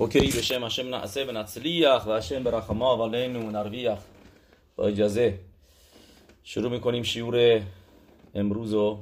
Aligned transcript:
اوکی 0.00 0.20
بشم 0.20 0.88
نعسه 0.94 1.24
و 1.24 1.32
نتسلیخ 1.32 2.06
و 2.06 2.12
هشم 2.12 2.42
برخما 2.42 3.08
و 4.78 4.82
اجازه 4.82 5.38
شروع 6.44 6.70
می‌کنیم 6.70 7.02
شیور 7.02 7.62
امروز 8.34 8.74
و 8.74 8.98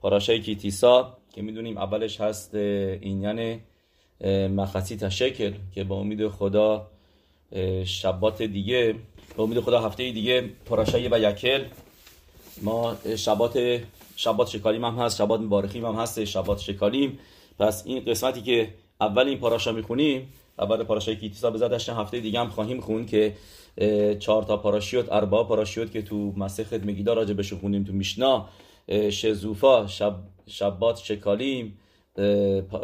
پاراشای 0.00 0.40
کیتیسا 0.40 1.16
که 1.34 1.42
می‌دونیم 1.42 1.78
اولش 1.78 2.20
هست 2.20 2.54
اینیان 2.54 3.60
مخصی 4.56 4.96
تشکل 4.96 5.52
که 5.74 5.84
با 5.84 5.96
امید 5.96 6.28
خدا 6.28 6.86
شبات 7.84 8.42
دیگه 8.42 8.94
با 9.36 9.44
امید 9.44 9.60
خدا 9.60 9.80
هفته 9.80 10.10
دیگه 10.10 10.50
پاراشای 10.66 11.08
و 11.08 11.18
یکل 11.18 11.64
ما 12.62 12.96
شبات 13.16 13.80
شبات 14.16 14.48
شکالیم 14.48 14.84
هم 14.84 14.94
هست 14.94 15.18
شبات 15.18 15.40
مبارخیم 15.40 15.84
هم 15.84 15.94
هست 15.94 16.24
شبات 16.24 16.58
شکالیم 16.58 17.18
پس 17.58 17.86
این 17.86 18.04
قسمتی 18.04 18.42
که 18.42 18.68
اول 19.00 19.28
این 19.28 19.38
پاراشا 19.38 19.72
می‌خونیم 19.72 20.32
اول 20.58 20.84
پاراشای 20.84 21.16
کیتیسا 21.16 21.50
به 21.50 21.58
زدش 21.58 21.88
هفته 21.88 22.20
دیگه 22.20 22.40
هم 22.40 22.48
خواهیم 22.48 22.80
خون 22.80 23.06
که 23.06 23.32
چهار 24.18 24.42
تا 24.42 24.56
پاراشیوت 24.56 25.12
اربعه 25.12 25.44
پاراشیوت 25.44 25.92
که 25.92 26.02
تو 26.02 26.32
مسخت 26.36 26.74
مگیدا 26.74 27.12
راجع 27.12 27.34
بهش 27.34 27.52
خونیم 27.52 27.84
تو 27.84 27.92
میشنا. 27.92 28.48
شزوفا 29.10 29.86
شب 29.86 30.14
شبات 30.46 30.98
شکالیم 30.98 31.78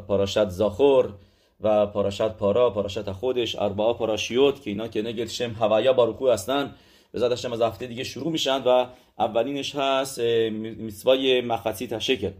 پاراشت 0.09 0.49
زاخور 0.49 1.13
و 1.61 1.87
پاراشت 1.87 2.29
پارا 2.29 2.71
پاراشت 2.71 3.13
خودش 3.13 3.57
اربعه 3.57 3.93
پاراشیوت 3.93 4.63
که 4.63 4.71
اینا 4.71 4.89
که 4.89 5.03
نگل 5.03 5.27
شم 5.27 5.51
هوایا 5.51 5.93
باروکو 5.93 6.31
هستن. 6.31 6.75
به 7.13 7.19
زدش 7.19 7.45
از 7.45 7.63
هفته 7.63 7.87
دیگه 7.87 8.05
شروع 8.05 8.33
میشن 8.33 8.63
و 8.63 8.87
اولینش 9.19 9.75
هست 9.75 10.21
میسوای 10.21 11.41
مخصی 11.41 11.87
تشکل 11.87 12.31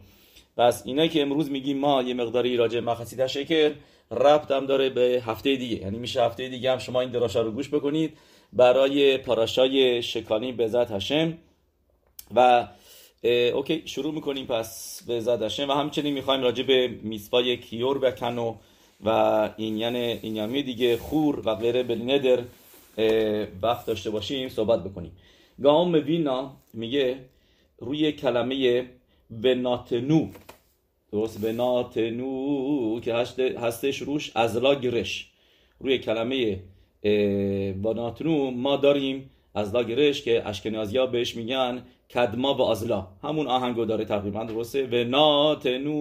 پس 0.57 0.83
اینا 0.87 1.07
که 1.07 1.23
امروز 1.23 1.51
میگیم 1.51 1.79
ما 1.79 2.03
یه 2.03 2.15
مقداری 2.15 2.57
راجع 2.57 2.81
مخصی 2.81 3.17
تشکل 3.17 3.73
ربط 4.11 4.51
هم 4.51 4.67
داره 4.67 4.91
به 4.91 5.23
هفته 5.27 5.57
دیگه. 5.57 5.77
یعنی 5.77 5.99
میشه 5.99 6.23
هفته 6.23 6.49
دیگه 6.49 6.73
هم 6.73 6.79
شما 6.79 7.01
این 7.01 7.11
دراشا 7.11 7.43
رو 7.43 7.51
گوش 7.51 7.69
بکنید 7.69 8.19
برای 8.53 9.19
پاراشای 9.19 10.03
شکانی 10.03 10.53
به 10.53 10.69
ذات 10.69 10.91
هشم. 10.91 11.39
و 12.35 12.69
اوکی 13.55 13.83
شروع 13.85 14.15
می‌کنیم 14.15 14.47
پس 14.47 15.03
به 15.07 15.21
ذات 15.21 15.43
هشم 15.43 15.71
و 15.71 15.73
همچنین 15.73 16.15
می‌خوایم 16.15 16.43
راجع 16.43 16.63
به 16.63 16.89
میسوای 16.89 17.57
کیور 17.57 17.99
بکنو 17.99 18.55
و 19.05 19.09
این 19.57 19.79
یعنی 19.79 19.99
این 19.99 20.37
یعنی 20.37 20.63
دیگه 20.63 20.97
خور 20.97 21.43
و 21.45 21.55
غیره 21.55 21.83
بلندر 21.83 22.43
وقت 23.63 23.87
داشته 23.87 24.11
باشیم 24.11 24.49
صحبت 24.49 24.85
بکنیم. 24.85 25.13
گام 25.63 25.93
وینا 25.93 26.57
میگه 26.75 27.19
روی 27.79 28.13
کلمه 28.13 28.87
وناتنو 29.43 30.29
درست 31.13 31.45
وناتنو 31.45 33.01
که 33.01 33.15
هستش 33.59 34.03
روش 34.03 34.33
ازلا 34.35 34.75
گرش 34.75 35.31
روی 35.81 35.99
کلمه 35.99 36.61
وناتنو 37.85 38.51
ما 38.51 38.77
داریم 38.77 39.31
ازلا 39.55 39.83
گرش 39.83 40.23
که 40.23 40.49
اشکنازی 40.49 40.99
ها 40.99 41.07
بهش 41.07 41.37
میگن 41.37 41.83
کدما 42.15 42.55
و 42.55 42.63
ازلا 42.63 43.07
همون 43.23 43.47
آهنگو 43.47 43.85
داره 43.85 44.05
تقریبا 44.05 44.45
درسته؟ 44.45 44.87
وناتنو 44.87 45.93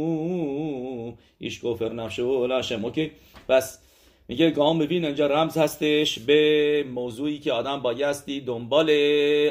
ایش 1.39 1.65
گفر 1.65 1.93
نفشه 1.93 2.23
لاشم. 2.23 2.85
اوکی. 2.85 3.11
پس 3.49 3.79
میگه 4.27 4.51
گام 4.51 4.79
ببین 4.79 5.05
اینجا 5.05 5.27
رمز 5.27 5.57
هستش 5.57 6.19
به 6.19 6.85
موضوعی 6.93 7.39
که 7.39 7.51
آدم 7.51 7.81
بایستی 7.81 8.41
دنبال 8.41 8.89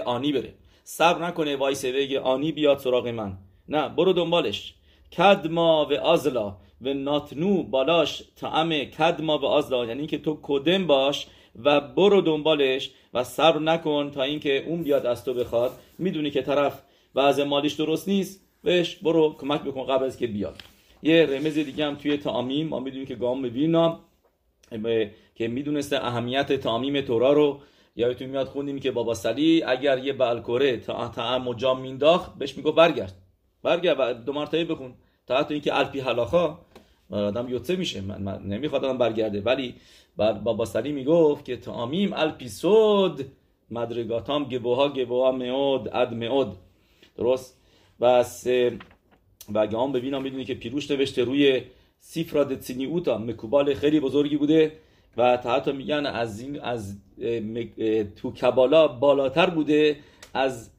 آنی 0.04 0.32
بره. 0.32 0.54
صبر 0.84 1.26
نکنه 1.26 1.56
وایسه 1.56 1.92
بگه 1.92 2.20
آنی 2.20 2.52
بیاد 2.52 2.78
سراغ 2.78 3.08
من. 3.08 3.38
نه 3.70 3.88
برو 3.88 4.12
دنبالش. 4.12 4.74
کدما 5.16 5.86
و 5.90 5.92
ازلا 5.92 6.56
و 6.80 6.94
ناتنو 6.94 7.62
بالاش 7.62 8.22
طعم 8.36 8.84
کدما 8.84 9.38
و 9.38 9.44
ازلا 9.44 9.84
یعنی 9.84 10.06
که 10.06 10.18
تو 10.18 10.38
کدم 10.42 10.86
باش 10.86 11.26
و 11.64 11.80
برو 11.80 12.20
دنبالش 12.20 12.90
و 13.14 13.24
صبر 13.24 13.58
نکن 13.58 14.10
تا 14.10 14.22
اینکه 14.22 14.64
اون 14.66 14.82
بیاد 14.82 15.06
از 15.06 15.24
تو 15.24 15.34
بخواد. 15.34 15.72
می‌دونی 15.98 16.30
که 16.30 16.42
طرف 16.42 16.82
وضع 17.14 17.44
مالیش 17.44 17.72
درست 17.72 18.08
نیست 18.08 18.46
بهش 18.62 18.96
برو 18.96 19.36
کمک 19.38 19.62
بکن 19.62 19.86
قبل 19.86 20.04
از 20.04 20.16
که 20.16 20.26
بیاد. 20.26 20.62
یه 21.02 21.26
رمز 21.26 21.54
دیگه 21.54 21.86
هم 21.86 21.94
توی 21.94 22.16
تعامیم 22.16 22.68
ما 22.68 22.80
می‌دونیم 22.80 23.06
که 23.06 23.14
گام 23.14 23.42
وینا 23.42 24.00
که 25.34 25.48
می‌دونسته 25.48 26.04
اهمیت 26.04 26.52
تعامیم 26.52 27.00
تورا 27.00 27.32
رو. 27.32 27.60
یادتون 27.96 28.28
میاد 28.28 28.46
خوندیم 28.46 28.78
که 28.78 28.90
بابا 28.90 29.14
سلی 29.14 29.62
اگر 29.62 29.98
یه 29.98 30.12
بالکوره 30.12 30.76
تا 30.76 31.08
طعم 31.08 31.48
و 31.48 31.54
جام 31.54 31.80
مینداخت 31.80 32.38
بهش 32.38 32.56
میگو 32.56 32.72
برگرد. 32.72 33.19
برگرد 33.62 33.96
و 34.00 34.12
دو 34.12 34.32
مرتبه 34.32 34.64
بخون. 34.64 34.94
تا 35.26 35.38
حتی 35.38 35.54
اینکه 35.54 35.78
الپی 35.78 36.00
حلاخا 36.00 36.58
آدم 37.10 37.48
یوتسه 37.48 37.76
میشه. 37.76 38.00
من, 38.00 38.22
من 38.22 38.42
نمی‌خواد 38.42 38.84
آدم 38.84 38.98
برگرده. 38.98 39.40
ولی 39.40 39.74
بابا 40.16 40.64
سلی 40.64 40.92
می‌گفت 40.92 41.44
که 41.44 41.56
تعامیم 41.56 42.12
الپی 42.12 42.48
سود 42.48 43.24
مدرگاتام 43.70 44.44
گبوها 44.44 44.88
گبوها 44.88 45.32
میود 45.32 45.88
اد 45.92 46.12
میود 46.12 46.56
درست؟ 47.16 47.60
بس 48.00 48.46
و 49.54 49.66
هم 49.66 49.92
ببینم 49.92 50.22
می‌دونی 50.22 50.44
که 50.44 50.54
پیروش 50.54 50.90
نوشته 50.90 51.24
روی 51.24 51.62
سیفراد 52.00 52.54
تسینی 52.54 52.84
اوتا. 52.84 53.18
مکوبال 53.18 53.74
خیلی 53.74 54.00
بزرگی 54.00 54.36
بوده 54.36 54.72
و 55.16 55.36
تا 55.36 55.54
حتی 55.54 55.72
میگن 55.72 56.06
از 56.06 56.40
این 56.40 56.60
از 56.60 56.96
تو 58.16 58.32
کبالا 58.32 58.88
بالاتر 58.88 59.50
بوده 59.50 59.96
از 60.34 60.70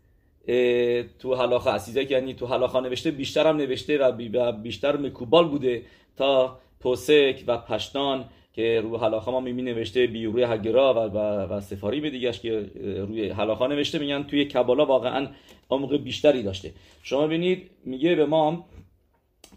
تو 1.19 1.35
حلاخا 1.35 1.71
عسیزه 1.71 2.05
که 2.05 2.13
یعنی 2.13 2.33
تو 2.33 2.45
حلاخا 2.47 2.79
نوشته 2.79 3.11
بیشتر 3.11 3.47
هم 3.47 3.57
نوشته 3.57 4.07
و 4.07 4.51
بیشتر 4.51 4.97
مکوبال 4.97 5.47
بوده 5.47 5.81
تا 6.17 6.59
پوسک 6.79 7.43
و 7.47 7.57
پشتان 7.57 8.25
که 8.53 8.81
روی 8.81 8.97
حلاخا 8.97 9.31
ما 9.31 9.39
می‌بینی 9.39 9.71
نوشته 9.71 10.07
بیوروی 10.07 10.43
هگرا 10.43 10.93
و, 10.93 10.97
و, 10.97 11.17
و 11.53 11.61
سفاری 11.61 12.01
به 12.01 12.09
دیگهش 12.09 12.39
که 12.39 12.71
روی 13.07 13.29
حلاخا 13.29 13.67
نوشته 13.67 13.99
میگن 13.99 14.23
توی 14.23 14.45
کبالا 14.45 14.85
واقعا 14.85 15.27
عمق 15.69 15.97
بیشتری 15.97 16.43
داشته. 16.43 16.71
شما 17.03 17.27
ببینید 17.27 17.69
میگه 17.85 18.15
به 18.15 18.25
ما 18.25 18.65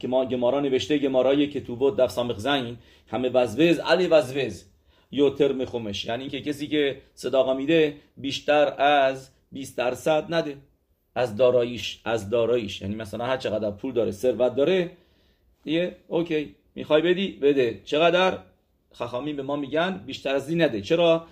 که 0.01 0.09
ما 0.09 0.25
گمارا 0.25 0.61
نوشته 0.61 0.99
گمارای 0.99 1.47
که 1.47 1.61
تو 1.61 1.77
بود 1.77 1.97
دف 1.97 2.11
سامخ 2.11 2.39
زین 2.39 2.77
همه 3.09 3.29
وزوز 3.29 3.79
علی 3.79 4.07
وزوز 4.07 4.65
یوتر 5.13 5.53
مخومش 5.53 6.05
یعنی 6.05 6.29
که 6.29 6.41
کسی 6.41 6.67
که 6.67 7.01
صداقا 7.15 7.55
میده 7.55 7.97
بیشتر 8.17 8.75
از 8.79 9.31
20 9.53 9.79
درصد 9.79 10.35
نده. 10.35 10.57
از 11.15 11.37
داراییش 11.37 12.01
از 12.05 12.31
داراییش. 12.31 12.83
یعنی 12.83 12.95
مثلا 12.95 13.25
هر 13.25 13.37
چقدر 13.37 13.71
پول 13.71 13.93
داره 13.93 14.11
ثروت 14.11 14.55
داره 14.57 14.91
دیگه 15.63 15.97
اوکی 16.09 16.55
می‌خوای 16.75 17.03
بدی؟ 17.03 17.29
بده. 17.29 17.81
چقدر؟ 17.85 18.39
خخامی 18.93 19.33
به 19.33 19.43
ما 19.43 19.57
میگن 19.57 20.03
بیشتر 20.07 20.35
از 20.35 20.49
این 20.49 20.63
نده. 20.63 20.81
چرا؟ 20.81 21.27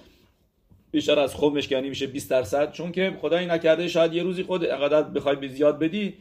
بیشتر 0.90 1.18
از 1.18 1.34
خمش 1.34 1.70
یعنی 1.70 1.88
میشه 1.88 2.06
20 2.06 2.30
درصد. 2.30 2.72
چون 2.72 2.92
که 2.92 3.16
خدایی 3.20 3.46
نکرده 3.46 3.88
شاید 3.88 4.14
یه 4.14 4.22
روزی 4.22 4.42
خود 4.42 4.64
انقدر 4.64 5.02
بخوای 5.02 5.36
به 5.36 5.48
زیاد 5.48 5.78
بدی 5.78 6.14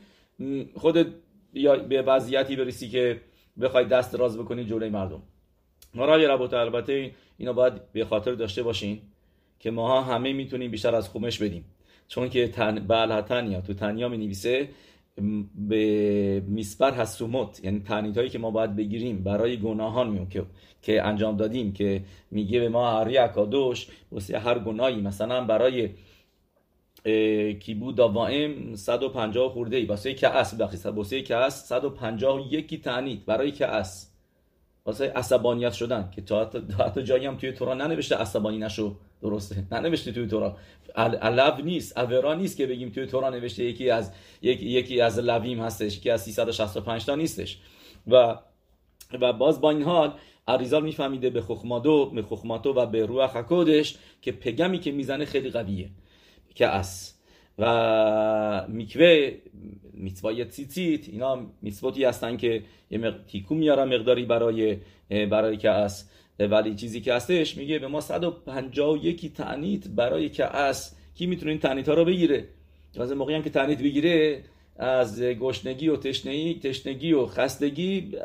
خودت 0.75 1.07
یا 1.53 1.75
به 1.75 2.01
وضعیتی 2.01 2.55
برسی 2.55 2.89
که 2.89 3.21
بخوای 3.61 3.85
دست 3.85 4.15
راز 4.15 4.37
بکنی 4.37 4.65
جلوی 4.65 4.89
مردم. 4.89 5.21
مرای 5.95 6.25
ربط 6.25 6.53
البته 6.53 7.11
اینا 7.37 7.53
باید 7.53 7.91
به 7.91 8.05
خاطر 8.05 8.31
داشته 8.31 8.63
باشین 8.63 9.01
که 9.59 9.71
ماها 9.71 10.01
همه 10.01 10.33
می‌تونیم 10.33 10.71
بیشتر 10.71 10.95
از 10.95 11.09
خمش 11.09 11.37
بدیم. 11.37 11.65
چون 12.11 12.29
که 12.29 12.47
تن 12.47 13.51
یا 13.51 13.61
تو 13.61 13.73
تنیا 13.73 14.09
می 14.09 14.17
نویسه 14.17 14.69
به 15.55 16.43
میسپر 16.47 16.91
حسومت 16.91 17.65
یعنی 17.65 17.79
تنیت 17.79 18.17
هایی 18.17 18.29
که 18.29 18.39
ما 18.39 18.51
باید 18.51 18.75
بگیریم 18.75 19.23
برای 19.23 19.57
گناهان 19.57 20.09
میون 20.09 20.29
که 20.29 20.43
که 20.81 21.07
انجام 21.07 21.37
دادیم 21.37 21.73
که 21.73 22.03
میگه 22.31 22.59
به 22.59 22.69
ما 22.69 22.99
هر 22.99 23.23
اکادوش 23.23 23.87
واسه 24.11 24.39
هر 24.39 24.59
گناهی. 24.59 25.01
مثلا 25.01 25.43
برای 25.43 25.89
کیبو 27.59 27.91
داوائم 27.91 28.75
150 28.75 29.49
خورده 29.49 29.77
ای. 29.77 29.85
واسه 29.85 30.13
کعس 30.13 30.55
بخی 30.55 30.89
واسه 30.89 31.21
کعس 31.21 31.65
151 31.67 32.81
تعنیت 32.81 33.25
برای 33.25 33.51
کعس 33.51 34.10
واسه 34.85 35.11
عصبانیت 35.15 35.73
شدن 35.73 36.09
که 36.15 36.21
تا 36.21 36.49
حتی 36.79 37.03
جایی 37.03 37.25
هم 37.25 37.37
توی 37.37 37.51
تورا 37.51 37.73
ننوشته 37.73 38.15
عصبانی 38.15 38.57
نشو 38.57 38.95
درسته؟ 39.21 39.63
ننوشته 39.71 40.11
توی 40.11 40.27
تورا. 40.27 40.57
علو 40.95 41.61
نیست 41.63 41.97
اورا 41.97 42.33
نیست 42.33 42.57
که 42.57 42.67
بگیم 42.67 42.89
توی 42.89 43.05
تورا 43.05 43.29
نوشته 43.29 43.63
یکی 43.63 43.89
از 43.89 44.11
یکی, 44.41 44.65
یکی 44.65 45.01
از 45.01 45.19
لویم 45.19 45.59
هستش 45.59 45.97
یکی 45.97 46.09
از 46.09 46.23
365 46.23 47.05
تا 47.05 47.15
نیستش. 47.15 47.59
و 48.07 48.37
و 49.21 49.33
باز 49.33 49.61
با 49.61 49.69
این 49.69 49.83
حال 49.83 50.13
اریزال 50.47 50.83
میفهمیده 50.83 51.29
به 51.29 51.41
خخمادو 51.41 52.11
به 52.15 52.21
خخماتو 52.21 52.73
و 52.73 52.85
به 52.85 53.05
روح 53.05 53.37
حکودش 53.37 53.97
که 54.21 54.31
پگمی 54.31 54.79
که 54.79 54.91
می‌زنه 54.91 55.25
خیلی 55.25 55.49
قویه. 55.49 55.89
که 56.55 56.67
اس. 56.67 57.15
و 57.59 58.65
میکوه 58.67 59.31
میتوای 60.01 60.45
تیتیت 60.45 61.09
اینا 61.09 61.47
میتواتی 61.61 62.03
هستن 62.03 62.37
که 62.37 62.63
یه 62.91 62.97
مق... 62.97 63.15
تیکو 63.27 63.55
میارن 63.55 63.95
مقداری 63.95 64.25
برای 64.25 64.77
برای 65.09 65.57
که 65.57 65.69
اس 65.69 66.09
ولی 66.39 66.75
چیزی 66.75 67.01
که 67.01 67.13
هستش 67.13 67.57
میگه 67.57 67.79
به 67.79 67.87
ما 67.87 68.01
151 68.01 69.33
تعنیت 69.33 69.87
برای 69.87 70.29
که 70.29 70.55
اس 70.55 70.95
کی 71.15 71.25
می‌تونه 71.25 71.51
این 71.51 71.59
تعنیت 71.59 71.89
ها 71.89 71.93
رو 71.93 72.05
بگیره 72.05 72.47
از 72.99 73.11
موقعی 73.11 73.35
هم 73.35 73.43
که 73.43 73.49
تعنیت 73.49 73.79
بگیره 73.79 74.43
از 74.75 75.21
گشنگی 75.21 75.89
و 75.89 75.97
تشنگی 75.97 76.59
تشنگی 76.59 77.13
و 77.13 77.25
خستگی 77.25 78.17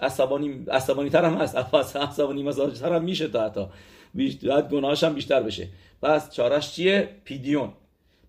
عصبانی 0.00 0.64
عصبانی 0.70 1.10
تر 1.10 1.24
هم 1.24 1.34
هست 1.34 1.56
عصبانی 1.96 2.42
مزاج 2.42 2.78
تر 2.78 2.92
هم 2.92 3.04
میشه 3.04 3.28
تا 3.28 3.44
حتی 3.44 3.66
بیشتر 4.14 4.62
گناهش 4.62 5.04
هم 5.04 5.14
بیشتر 5.14 5.42
بشه 5.42 5.68
پس 6.02 6.30
چارش 6.30 6.72
چیه 6.72 7.08
پیدیون 7.24 7.72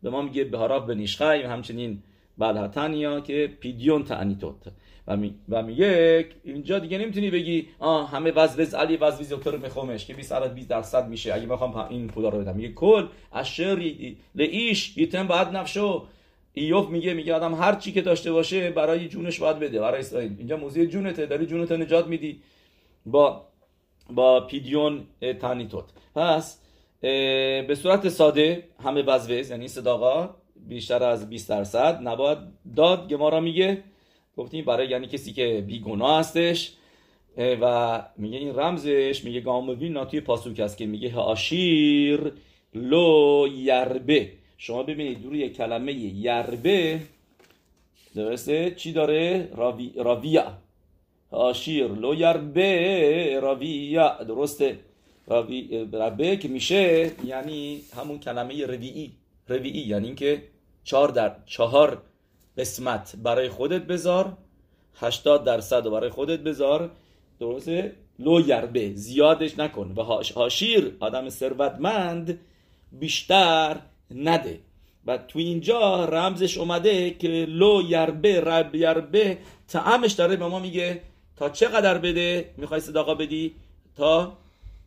به 0.03 0.09
ما 0.09 0.21
میگه 0.21 0.43
بهاراب 0.43 0.87
به 0.87 0.95
نیشخای 0.95 1.41
همچنین 1.41 2.01
بعد 2.37 3.23
که 3.23 3.53
پیدیون 3.59 4.03
تعنیتوت. 4.03 4.55
و, 5.07 5.17
می... 5.17 5.35
و 5.49 5.63
میگه 5.63 6.25
اینجا 6.43 6.79
دیگه 6.79 6.97
نمی‌تونی 6.97 7.31
بگی 7.31 7.67
آه 7.79 8.09
همه 8.09 8.31
وز 8.31 8.73
علی 8.73 8.97
وز 8.97 9.19
ویز 9.19 9.33
دکتر 9.33 9.57
میخومش 9.57 10.05
که 10.05 10.13
20 10.13 10.33
20 10.53 10.69
درصد 10.69 11.07
میشه. 11.07 11.33
اگه 11.33 11.45
بخوام 11.45 11.77
این 11.89 12.07
پولا 12.07 12.29
رو 12.29 12.39
بدم. 12.39 12.55
میگه 12.55 12.73
کل 12.73 13.07
اشر 13.33 13.93
لئیش 14.35 14.97
یتم 14.97 15.27
بعد 15.27 15.55
نفشو. 15.55 16.05
ایوف 16.53 16.89
میگه 16.89 17.13
میگه 17.13 17.33
آدم 17.33 17.55
هر 17.55 17.75
چی 17.75 17.91
که 17.91 18.01
داشته 18.01 18.31
باشه 18.31 18.71
برای 18.71 19.07
جونش 19.07 19.39
باید 19.39 19.59
بده 19.59 19.79
برای 19.79 19.99
اسرائیل. 19.99 20.35
اینجا 20.37 20.57
موزی 20.57 20.87
جونته 20.87 21.25
داری 21.25 21.45
جونت 21.45 21.71
نجات 21.71 22.07
میدی 22.07 22.41
با 23.05 23.47
با 24.09 24.39
پیدیون 24.39 25.07
تانیتوت 25.41 25.85
پس 26.15 26.61
به 27.01 27.75
صورت 27.81 28.09
ساده 28.09 28.63
همه 28.83 29.03
وزوز 29.03 29.49
یعنی 29.49 29.67
صداقا 29.67 30.35
بیشتر 30.55 31.03
از 31.03 31.29
20 31.29 31.49
درصد 31.49 32.07
نباید 32.07 32.37
داد 32.75 33.09
گمارا 33.09 33.39
میگه. 33.39 33.83
گفتیم 34.37 34.65
برای 34.65 34.89
یعنی 34.89 35.07
کسی 35.07 35.33
که 35.33 35.63
بیگناه 35.67 36.19
هستش 36.19 36.73
و 37.37 38.03
میگه 38.17 38.37
این 38.37 38.55
رمزش 38.55 39.21
میگه 39.23 39.41
گاموین 39.41 40.05
توی 40.05 40.21
پاسوک 40.21 40.59
هست 40.59 40.77
که 40.77 40.85
میگه 40.85 41.15
آشیر 41.15 42.31
لو 42.73 43.47
یربه. 43.55 44.31
شما 44.57 44.83
ببینید 44.83 45.25
روی 45.25 45.49
کلمه 45.49 45.93
یربه 45.93 46.99
درسته؟ 48.15 48.71
چی 48.71 48.91
داره؟ 48.91 49.49
راوی، 49.55 49.91
راویا. 49.95 50.57
آشیر 51.31 51.87
لو 51.87 52.15
یربه 52.15 53.39
راویا. 53.41 54.23
درسته؟ 54.23 54.79
راوی 55.27 55.87
ربه 55.93 56.37
که 56.37 56.47
میشه 56.47 57.11
یعنی 57.25 57.81
همون 57.95 58.19
کلمه 58.19 58.65
رویی 58.65 59.11
رویی 59.47 59.71
یعنی 59.71 60.07
اینکه 60.07 60.43
چهار 60.83 61.07
در 61.07 61.35
چهار 61.45 62.01
قسمت 62.57 63.15
برای 63.23 63.49
خودت 63.49 63.81
بذار 63.81 64.37
80 64.95 65.43
درصد 65.43 65.89
برای 65.89 66.09
خودت 66.09 66.39
بذار. 66.39 66.91
درسته؟ 67.39 67.95
لو 68.19 68.47
یربه 68.47 68.91
زیادش 68.95 69.59
نکن 69.59 69.93
و 69.95 70.03
هاشیر 70.35 70.97
آدم 70.99 71.29
ثروتمند 71.29 72.39
بیشتر 72.91 73.77
نده. 74.15 74.59
و 75.05 75.17
تو 75.17 75.39
اینجا 75.39 76.05
رمزش 76.05 76.57
اومده 76.57 77.09
که 77.09 77.27
لو 77.27 77.81
یربه 77.87 78.41
رب 78.41 78.75
یربه 78.75 79.37
تعمش 79.67 80.11
داره 80.11 80.35
به 80.35 80.47
ما 80.47 80.59
میگه 80.59 81.01
تا 81.35 81.49
چقدر 81.49 81.97
بده؟ 81.97 82.49
می‌خوای 82.57 82.79
صداقا 82.79 83.15
بدی؟ 83.15 83.55
تا 83.97 84.37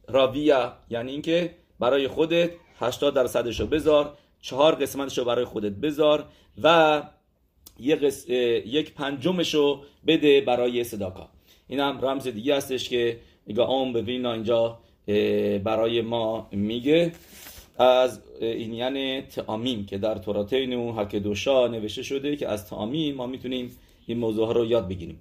راویا 0.09 0.73
یعنی 0.91 1.13
اینکه 1.13 1.55
برای 1.81 2.09
خودت 2.09 2.51
80 2.81 3.15
درصدشو 3.15 3.67
بذار. 3.67 4.15
چهار 4.41 4.75
قسمتشو 4.75 5.25
برای 5.25 5.45
خودت 5.45 5.73
بذار 5.73 6.27
و 6.63 7.03
یک 7.79 8.95
پنجمشو 8.95 9.83
بده 10.07 10.41
برای 10.41 10.85
صداقا. 10.85 11.29
این 11.69 11.81
هم 11.81 11.99
رمز 12.05 12.29
دیگه 12.29 12.57
هستش 12.57 12.89
که 12.89 13.21
نگاه 13.47 13.69
آم 13.69 13.93
ببین 13.93 14.27
اینجا 14.27 14.79
برای 15.65 16.01
ما 16.01 16.49
میگه. 16.53 17.13
از 17.79 18.21
این 18.41 18.75
یعنی 18.75 19.23
تعامیم 19.23 19.87
که 19.87 19.99
در 19.99 20.19
توراتین 20.19 20.73
و 20.73 20.93
حکدوشا 20.93 21.67
نوشته 21.67 22.03
شده 22.03 22.37
که 22.37 22.49
از 22.49 22.69
تعامیم 22.69 23.15
ما 23.15 23.27
می‌تونیم 23.27 23.77
این 24.07 24.19
موضوع 24.19 24.47
ها 24.47 24.53
رو 24.53 24.67
یاد 24.67 24.89
بگیریم. 24.89 25.21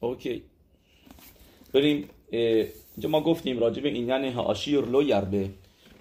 اوکی. 0.00 0.42
بریم 1.72 2.08
اینجا 2.96 3.08
ما 3.08 3.20
گفتیم 3.20 3.58
راجع 3.58 3.82
به 3.82 3.88
این 3.88 4.08
یعنی 4.08 4.30
هاشیر 4.30 4.80
لو 4.80 5.02
یربه. 5.02 5.50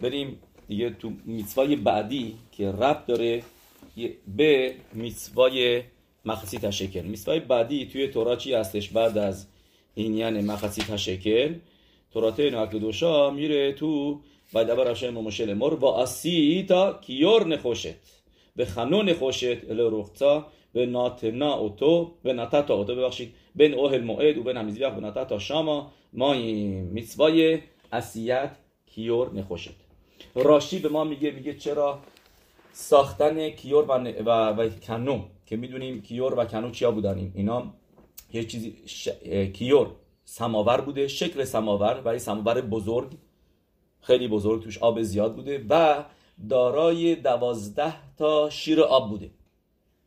بریم 0.02 0.40
دیگه 0.68 0.90
تو 0.90 1.12
میتوای 1.26 1.76
بعدی 1.76 2.36
که 2.52 2.72
رب 2.72 3.06
داره 3.06 3.44
به 4.38 4.76
میتوای 4.94 5.84
مخصی 6.26 6.58
تشکل 6.58 7.02
میتوای 7.02 7.40
بعدی 7.40 7.86
توی 7.86 8.08
تورا 8.08 8.36
چی 8.36 8.54
هستش 8.54 8.90
بعد 8.90 9.18
از 9.18 9.48
این 9.96 10.14
یعنی 10.14 10.42
مخصی 10.42 10.82
تشکل 10.82 11.56
تورات 12.14 12.42
دوشا 12.42 13.30
میره 13.30 13.74
تو 13.74 14.20
بعد 14.54 14.68
دبر 14.68 14.88
افشه 14.88 15.12
ممشل 15.12 15.54
مر 15.54 15.74
و 15.74 16.06
تا 16.68 17.00
کیور 17.02 17.48
نخوشت. 17.48 18.22
به 18.56 18.66
خنو 18.66 19.04
نخوشت 19.04 19.70
الى 19.70 19.90
رختا. 19.92 20.48
به 20.74 20.86
ناتنا 20.86 21.54
اوتو. 21.54 22.12
به 22.24 22.34
نتتا 22.34 22.74
اوتو 22.76 22.96
ببخشید. 22.96 23.34
بین 23.56 23.74
اوهل 23.74 24.04
موعد 24.04 24.38
و 24.38 24.44
بین 24.44 24.58
همیزیح 24.58 24.88
و 24.88 25.00
نتتا 25.00 25.40
شاما. 25.40 25.92
ما 26.14 26.34
این 26.34 26.84
میتوای 26.84 27.60
اسیت 27.92 28.52
کیور 28.86 29.34
نخوشت. 29.34 29.76
راشی 30.36 30.80
به 30.80 30.90
ما 30.90 31.04
میگه 31.04 31.32
میگه 31.32 31.54
چرا 31.54 32.00
ساختن 32.74 33.50
کیور 33.50 33.84
و, 33.84 33.92
و, 34.26 34.30
و 34.30 34.70
کنو 34.70 35.24
که 35.46 35.58
می‌دونیم 35.58 36.02
کیور 36.02 36.40
و 36.40 36.46
کنو 36.46 36.72
چیا 36.72 36.92
بودن؟ 36.92 37.32
اینا 37.36 37.74
یه 38.34 38.44
چیزی 38.44 38.76
ش... 38.86 39.10
کیور 39.54 39.88
سماور 40.26 40.82
بوده 40.82 41.08
شکل 41.08 41.44
سماور 41.44 42.02
برای 42.02 42.20
سماور 42.20 42.62
بزرگ 42.62 43.12
خیلی 44.02 44.28
بزرگ 44.28 44.64
توش 44.64 44.78
آب 44.78 45.02
زیاد 45.02 45.36
بوده 45.36 45.66
و 45.70 46.04
دارای 46.50 47.16
دوازده 47.16 47.94
تا 48.18 48.50
شیر 48.50 48.82
آب 48.82 49.10
بوده. 49.10 49.32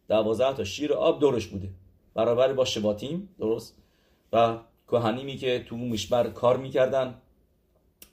دوازده 0.09 0.57
تا 0.57 0.65
شیر 0.65 0.93
آب 0.93 1.21
دورش 1.21 1.47
بوده. 1.47 1.69
برابر 2.15 2.53
با 2.53 2.65
شباتیم 2.65 3.29
درست؟ 3.39 3.77
و 4.33 4.59
کهانیمی 4.91 5.37
که 5.37 5.65
تو 5.69 5.77
مشبر 5.77 6.31
کار 6.31 6.57
می‌کردن 6.57 7.15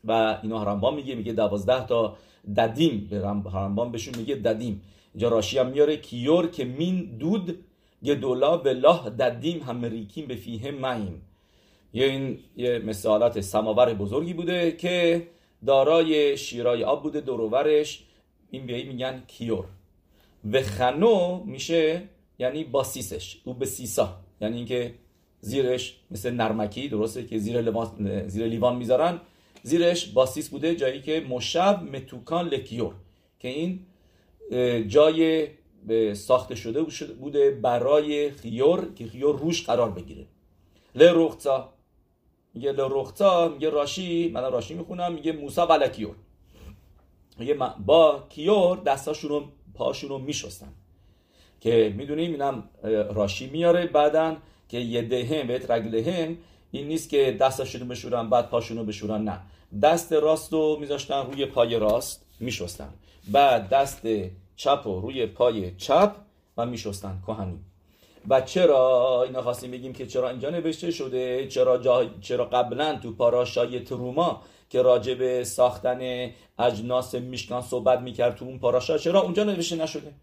و 0.04 0.40
اینا 0.44 0.64
رمبان 0.64 0.94
میگه 0.94 1.16
میگه 1.16 1.34
دوازده 1.34 1.86
تا 1.86 2.18
ددیم 2.58 3.08
به 3.10 3.22
رمبان 3.22 3.92
بهشون 3.92 4.18
میگه 4.18 4.36
ددیم. 4.36 4.82
اینجا 5.14 5.30
راشی 5.30 5.58
هم 5.58 5.68
میاره 5.68 5.98
کیور 5.98 6.48
که 6.48 6.66
مین 6.66 7.18
دود 7.18 7.66
گدولا 8.06 8.58
به 8.58 8.74
لاه 8.74 9.10
ددیم 9.10 9.62
هم 9.62 9.86
ریکیم 9.86 10.26
به 10.26 10.36
فیه 10.36 10.72
مهیم. 10.72 11.22
یه 11.94 12.06
این 12.06 12.40
یه 12.58 12.80
مثالات 12.80 13.42
سماور 13.42 13.94
بزرگی 13.94 14.34
بوده 14.34 14.72
که 14.72 15.28
دارای 15.66 16.38
شیرای 16.38 16.84
آب 16.84 17.04
بوده 17.04 17.22
دروورش. 17.22 18.04
این 18.52 18.66
بیایی 18.66 18.84
میگن 18.84 19.24
کیور. 19.28 19.66
و 20.52 20.62
خنو 20.62 21.44
میشه 21.44 22.04
یعنی 22.40 22.64
باسیسش 22.64 23.38
او 23.44 23.54
به 23.54 23.66
سیسا. 23.66 24.16
یعنی 24.42 24.56
اینکه 24.58 24.94
زیرش 25.42 25.98
مثل 26.12 26.32
نرمکی 26.32 26.88
درسته 26.88 27.26
که 27.26 27.38
زیر, 27.38 27.62
لیوان, 27.62 28.28
زیر 28.28 28.48
لیوان 28.48 28.76
می‌ذارن. 28.76 29.22
زیرش 29.64 30.06
باسیس 30.06 30.50
بوده 30.50 30.76
جایی 30.76 31.02
که 31.02 31.26
مشب 31.30 31.84
متوکان 31.96 32.48
لکیور 32.48 32.94
که 33.40 33.48
این 33.48 33.80
جای 34.88 35.48
ساخته 36.14 36.56
شده 36.56 36.84
بوده 37.20 37.52
برای 37.52 38.32
خیور 38.32 38.94
که 38.96 39.08
خیور 39.08 39.40
روش 39.40 39.66
قرار 39.66 39.92
بگیره. 39.92 40.26
لرختا 40.96 41.74
میگه 42.54 42.72
لرختا 42.72 43.50
میگه 43.50 43.70
راشی 43.70 44.30
من 44.30 44.52
راشی 44.52 44.74
می‌خونم. 44.74 45.14
میگه 45.14 45.32
موسا 45.32 45.68
و 45.68 45.72
لکیور. 45.72 46.16
میگه 47.38 47.58
با 47.86 48.24
کیور 48.30 48.78
دستاشون 48.78 49.30
رو 49.30 49.44
پاشون 49.74 50.10
رو 50.10 50.18
میشستن. 50.18 50.74
که 51.62 51.94
می‌دونیم 51.98 52.32
اینم 52.32 52.64
راشی 53.14 53.50
میاره 53.50 53.88
بعدا. 53.88 54.38
که 54.72 54.78
یه 54.78 55.02
دهم 55.02 55.48
بهت 55.48 55.72
رگلهم 55.72 56.38
این 56.72 56.88
نیست 56.88 57.10
که 57.10 57.38
دستشون 57.40 57.88
بشورن 57.88 58.30
بعد 58.30 58.50
پاشون 58.50 58.78
رو 58.78 58.84
بشورن 58.84 59.24
نه. 59.24 59.40
دست 59.82 60.14
راست 60.14 60.54
رو 60.54 60.78
میذاشتن 60.80 61.26
روی 61.32 61.46
پای 61.46 61.80
راست 61.80 62.26
میشستن. 62.40 62.90
بعد 63.32 63.70
دست 63.70 64.02
چپ 64.56 64.82
رو 64.86 65.02
روی 65.02 65.26
پای 65.26 65.76
چپ 65.76 66.16
و 66.58 66.66
میشستن. 66.66 67.22
کهنی 67.28 67.60
و 68.30 68.42
چرا 68.42 69.24
اینا 69.28 69.42
خواستیم 69.42 69.72
بگیم 69.72 69.94
که 69.94 70.08
چرا 70.08 70.30
اینجا 70.30 70.50
نوشته 70.50 70.92
شده؟ 70.92 71.48
چرا 71.48 71.78
جا... 71.78 72.06
چرا 72.22 72.46
قبلا 72.46 73.00
تو 73.04 73.12
پاراشای 73.12 73.80
تروما 73.80 74.42
که 74.70 74.82
راجع 74.82 75.14
به 75.14 75.44
ساختن 75.44 76.32
اجناس 76.60 77.16
میشکان 77.16 77.62
صحبت 77.62 78.00
می‌کرد 78.00 78.36
تو 78.36 78.46
اون 78.46 78.60
پاراشا 78.60 78.98
چرا 78.98 79.22
اونجا 79.22 79.44
نوشته 79.44 79.76
نشده؟ 79.76 80.14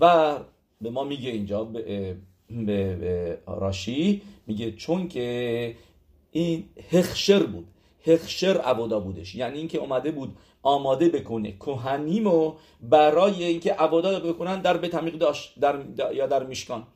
و 0.00 0.34
به 0.80 0.90
ما 0.90 1.04
میگه 1.04 1.30
اینجا 1.30 1.68
به, 2.66 3.38
راشی 3.46 4.22
میگه 4.46 4.72
چون 4.72 5.08
که 5.08 5.76
این 6.30 6.64
هخشر 6.90 7.42
بود. 7.42 7.66
هخشر 8.06 8.60
عبودا 8.60 9.00
بودش. 9.00 9.34
یعنی 9.34 9.58
اینکه 9.58 9.78
اومده 9.78 10.10
بود 10.10 10.36
آماده 10.62 11.08
بکنه. 11.08 11.52
کهنیمو 11.52 12.54
برای 12.80 13.44
اینکه 13.44 13.72
عبودا 13.72 14.20
بکنن 14.20 14.60
در 14.60 14.76
به 14.76 14.88
تمیق 14.88 15.14
داشت 15.14 15.60
در 15.60 15.78
یا 16.14 16.26
در 16.26 16.42
میشکان. 16.42 16.86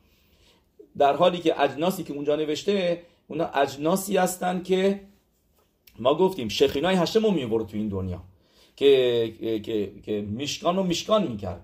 در 0.97 1.15
حالی 1.15 1.37
که 1.37 1.61
اجناسی 1.61 2.03
که 2.03 2.13
اونجا 2.13 2.35
نوشته 2.35 3.01
اونا 3.27 3.45
اجناسی 3.45 4.17
هستن 4.17 4.63
که 4.63 5.01
ما 5.99 6.15
گفتیم 6.15 6.47
شخینای 6.47 6.95
هشم 6.95 7.25
رو 7.25 7.31
می‌برد 7.31 7.67
تو 7.67 7.77
این 7.77 7.89
دنیا 7.89 8.21
که, 8.75 9.33
که, 9.63 9.91
که 10.05 10.21
میشکان 10.21 10.75
رو 10.75 10.83
میشکان 10.83 11.27
می‌کرد. 11.27 11.61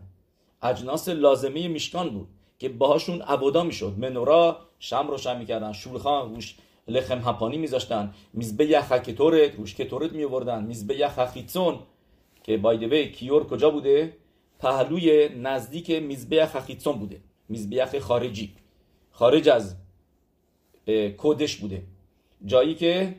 اجناس 0.61 1.09
لازمه 1.09 1.67
میشکان 1.67 2.09
بود. 2.09 2.27
که 2.59 2.69
باهاشون 2.69 3.21
عبودا 3.21 3.63
می‌شد. 3.63 3.93
منورا 3.97 4.59
شم 4.79 5.07
روشن 5.07 5.37
می‌کردن 5.39 5.73
شولخان 5.73 6.35
روش 6.35 6.55
لخم 6.87 7.21
هپانی 7.29 7.57
میذاشتن. 7.57 8.13
میزبه 8.33 8.65
یخ 8.65 8.91
کتورت 8.91 9.55
روش 9.55 9.75
کتورت 9.75 10.11
میوردن 10.11 10.63
میزبه 10.63 10.97
یخ 10.97 11.25
خیتسون 11.25 11.79
که 12.43 12.57
بایدوی 12.57 13.11
کیور 13.11 13.43
کجا 13.43 13.69
بوده؟ 13.69 14.17
پهلوی 14.59 15.29
نزدیک 15.29 15.91
میزبه 15.91 16.45
خیتسون 16.45 16.99
بوده. 16.99 17.21
میزبه 17.49 17.99
خارجی. 17.99 18.53
خارج 19.11 19.49
از 19.49 19.75
کودش 21.17 21.55
بوده. 21.55 21.83
جایی 22.45 22.75
که 22.75 23.15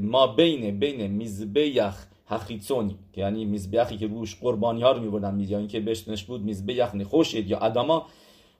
ما 0.00 0.26
بین 0.26 0.78
بین 0.78 1.06
میزبیخ 1.06 1.76
هخیتسونی 1.84 2.15
که 2.28 3.20
یعنی 3.20 3.44
میزبیخی 3.44 3.96
که 3.96 4.06
روش 4.06 4.36
قربانی 4.40 4.82
ها 4.82 4.92
رو 4.92 5.00
میبردن 5.00 5.40
یا 5.40 5.58
اینکه 5.58 5.80
بهش 5.80 6.24
بود 6.24 6.42
میزبیخ 6.42 6.94
نخوشید 6.94 7.50
یا 7.50 7.58
ادما 7.58 8.06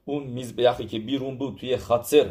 اون 0.04 0.22
میزبیخی 0.22 0.86
که 0.86 0.98
بیرون 0.98 1.38
بود 1.38 1.56
توی 1.56 1.76
خاطر 1.76 2.30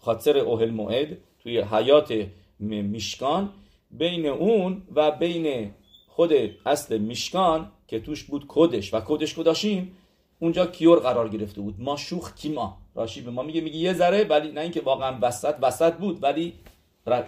خاطر 0.00 0.38
اوهل 0.38 0.70
موعد 0.70 1.18
توی 1.42 1.60
حیات 1.60 2.26
میشکان 2.60 3.50
بین 3.90 4.26
اون 4.26 4.82
و 4.94 5.10
بین 5.10 5.70
خود 6.06 6.32
اصل 6.66 6.98
میشکان 6.98 7.70
که 7.88 8.00
توش 8.00 8.24
بود 8.24 8.44
کدش 8.48 8.94
و 8.94 9.00
کدش 9.00 9.34
کداشیم 9.34 9.96
اونجا 10.38 10.66
کیور 10.66 10.98
قرار 10.98 11.28
گرفته 11.28 11.60
بود. 11.60 11.74
ما 11.78 11.96
شوخ 11.96 12.34
کیما. 12.34 12.78
راشی 12.94 13.20
به 13.20 13.30
ما 13.30 13.42
میگه 13.42 13.60
میگه 13.60 13.76
یه 13.76 13.92
ذره 13.92 14.24
ولی 14.24 14.52
نه 14.52 14.60
اینکه 14.60 14.80
واقعا 14.80 15.18
وسط 15.22 15.54
وسط 15.62 15.94
بود 15.94 16.22
ولی 16.22 16.52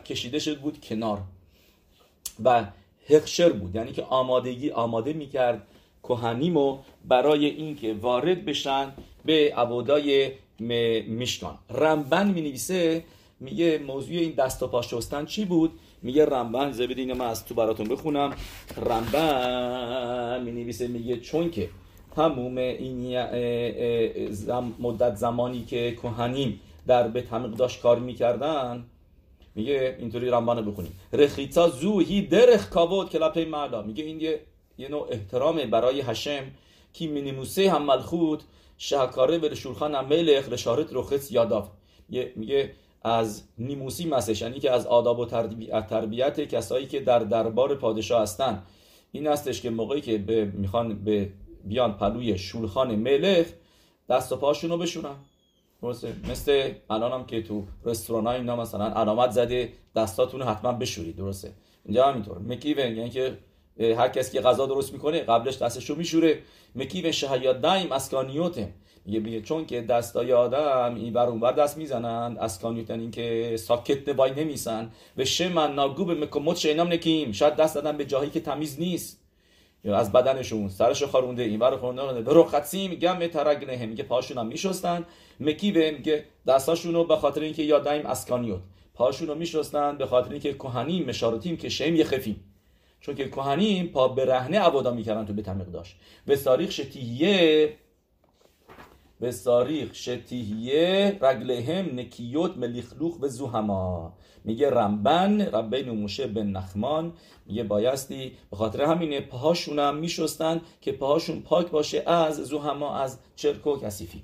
کشیده 0.05 0.39
شد 0.39 0.61
بود 0.61 0.81
کنار. 0.81 1.23
و 2.45 2.65
هخشر 3.11 3.53
بود. 3.53 3.75
یعنی 3.75 3.93
که 3.93 4.03
آمادگی 4.03 4.71
آماده 4.71 5.13
می‌کرد 5.13 5.67
کهنیمو 6.03 6.79
برای 7.05 7.47
اینکه 7.47 7.95
وارد 7.95 8.45
بشن 8.45 8.93
به 9.25 9.55
عبودای 9.57 10.33
میشکان 11.09 11.59
رمبن 11.71 12.27
می 12.27 12.41
نویسه 12.41 13.05
میگه 13.41 13.79
موضوع 13.79 14.17
این 14.17 14.31
دست 14.33 14.63
و 14.63 14.67
پا 14.67 14.83
شستن 14.83 15.25
چی 15.25 15.45
بود؟ 15.45 15.73
میگه 16.03 16.27
رمبن 16.27 16.73
زبید 16.73 17.11
من 17.11 17.27
از 17.27 17.47
تو 17.47 17.55
براتون 17.55 17.89
بخونم. 17.89 18.33
رمبن 18.77 20.43
می 20.45 20.53
نویسه 20.53 20.89
میگه 20.89 21.17
چون 21.21 21.51
که 21.51 21.69
تموم 22.17 22.59
این 22.59 23.19
مدت 24.79 25.15
زمانی 25.15 25.65
که 25.65 25.97
کهنیم 26.03 26.61
در 26.87 27.09
به 27.09 27.23
تمیق 27.23 27.51
داشت 27.51 27.81
کار 27.81 27.99
می‌کردن 27.99 28.85
میگه 29.57 29.97
اینطوری 29.99 30.29
رمبان 30.29 30.71
بخونیم 30.71 31.01
رخیتا 31.13 31.69
زوهی 31.69 32.23
درخ 32.23 32.69
کاود 32.69 33.11
کلاپی 33.11 33.45
مردا. 33.45 33.83
میگه 33.83 34.05
این 34.05 34.21
یه, 34.21 34.41
یه 34.79 34.89
نوع 34.89 35.09
احترام 35.11 35.71
برای 35.71 36.01
هشم 36.01 36.45
کی 36.93 37.07
مینیموسه 37.07 37.71
هم 37.71 37.83
ملخوت 37.83 38.43
شهکاره 38.79 39.39
به 39.39 39.55
شورخان 39.55 39.95
هم 39.95 40.07
ملخ 40.07 40.49
لشارت 40.49 40.89
رخص 40.93 41.33
یاداف. 41.33 41.69
میگه 42.37 42.73
از 43.03 43.43
نیموسی 43.59 44.09
مسش 44.09 44.41
یعنی 44.43 44.61
که 44.61 44.71
از 44.71 44.87
آداب 44.87 45.19
و 45.19 45.27
تربیت 45.89 46.41
کسایی 46.41 46.87
که 46.87 47.01
در 47.01 47.19
دربار 47.19 47.75
پادشاه 47.75 48.23
هستن. 48.23 48.63
این 49.13 49.27
هستش 49.27 49.61
که 49.61 49.71
موقعی 49.71 50.01
که 50.01 50.19
به 50.19 50.45
می‌خوان 50.45 51.05
به 51.05 51.29
بیان 51.65 51.93
پلوی 51.93 52.39
شولخان 52.39 52.97
ملخ 52.97 53.47
دست 54.09 54.33
و 54.33 54.37
پاشون 54.37 54.71
رو 54.71 54.77
بشونن 55.83 56.15
مثل 56.31 56.73
الان 56.91 57.13
هم 57.13 57.27
که 57.27 57.43
تو 57.43 57.65
رستوران 57.85 58.27
های 58.27 58.37
اینا 58.37 58.57
مثلا 58.57 58.85
علامت 58.85 59.31
زده 59.31 59.73
دستاتون 59.97 60.43
حتما 60.43 60.73
بشورید. 60.73 61.17
درسته. 61.17 61.53
اینجا 61.85 62.07
همینطور. 62.07 62.39
مکیون 62.39 62.97
یعنی 62.97 63.11
که 63.11 63.39
هر 63.81 64.09
کسی 64.09 64.33
که 64.33 64.41
غذا 64.41 64.67
درست 64.67 64.93
می‌کنه 64.93 65.21
قبلش 65.21 65.63
دستشو 65.63 65.95
میشوره. 65.95 66.39
مکیون 66.75 67.11
شهیاد 67.13 67.61
دایم 67.61 67.93
اسکانیوته. 67.93 68.75
میگه 69.05 69.21
میگه 69.21 69.41
چون 69.41 69.67
که 69.67 69.81
دستای 69.81 70.33
آدم 70.33 70.95
این 70.95 71.13
بر 71.13 71.27
اون 71.27 71.41
بر 71.41 71.53
دست 71.53 71.79
می‌زنن 71.79 72.37
اسکانیوتن 72.41 73.01
این 73.01 73.11
که 73.11 73.57
ساکت 73.57 74.09
نبای 74.09 74.31
نمیسن. 74.31 74.93
به 75.17 75.25
شمن 75.25 75.75
ناگو 75.75 76.05
به 76.05 76.15
مکموت 76.15 76.57
شینام 76.57 76.93
نکیم. 76.93 77.33
شاید 77.33 77.57
دست 77.57 77.75
دادن 77.75 77.97
به 77.97 78.05
جایی 78.05 78.31
که 78.31 78.41
تمیز 78.41 78.81
نیست. 78.81 79.26
از 79.95 80.13
بدنشون 80.13 80.69
سرش 80.69 81.03
خارونده 81.03 81.43
این 81.43 81.59
بر 81.59 81.77
خورونده 81.77 82.23
به 82.23 82.33
رخصی 82.35 82.89
میگم 82.89 83.27
ترگنه 83.27 83.87
میگه 83.87 84.05
پاشون 84.05 84.39
هم 84.39 84.47
میشستن 84.47 85.05
مکیوه 85.41 85.91
میگه 85.91 86.25
دستاشون 86.47 86.95
رو 86.95 87.05
به 87.05 87.17
خاطر 87.17 87.41
اینکه 87.41 87.63
یادایم 87.63 88.07
اسکانیوت. 88.07 88.61
پاشون 88.95 89.29
رو 89.29 89.35
میشستن 89.35 89.99
به 89.99 90.07
خاطر 90.07 90.31
اینکه 90.31 90.55
کهنیم 90.55 91.09
مشارتیم 91.09 91.57
که 91.57 91.69
شیم 91.69 91.97
یه 91.97 92.05
خفیم. 92.05 92.45
چون 93.01 93.15
که 93.15 93.29
کهنیم 93.29 93.87
پا 93.87 94.09
به 94.09 94.25
رهنه 94.25 94.61
عبادا 94.61 94.91
می‌کردن 94.91 95.27
تو 95.27 95.33
به 95.33 95.43
تمیق 95.43 95.67
داشت. 95.67 95.97
به 96.27 96.37
تاریخ 96.37 96.71
شتیه 96.71 97.77
به 99.21 99.33
تاریخ 99.33 99.95
شتیه 99.95 101.19
رگلهم 101.21 101.99
نکیوت 101.99 102.57
ملیخلوخ 102.57 103.17
و 103.21 103.29
زوهما 103.29 104.13
میگه 104.47 104.71
رمبن 104.71 105.41
ربین 105.41 105.91
موشه 105.91 106.27
بن 106.27 106.47
نخمان. 106.47 107.13
میگه 107.47 107.65
بایستی 107.65 108.33
به 108.51 108.57
خاطر 108.57 108.83
همینه 108.83 109.21
پاهاشون 109.21 109.79
هم 109.79 109.97
میشستن 109.97 110.61
که 110.81 110.93
پاهاشون 110.93 111.41
پاک 111.41 111.71
باشه 111.71 112.03
از 112.07 112.37
زوهما 112.37 112.97
از 112.97 113.19
چرک 113.37 113.67
و 113.67 113.77
کسیفی 113.77 114.23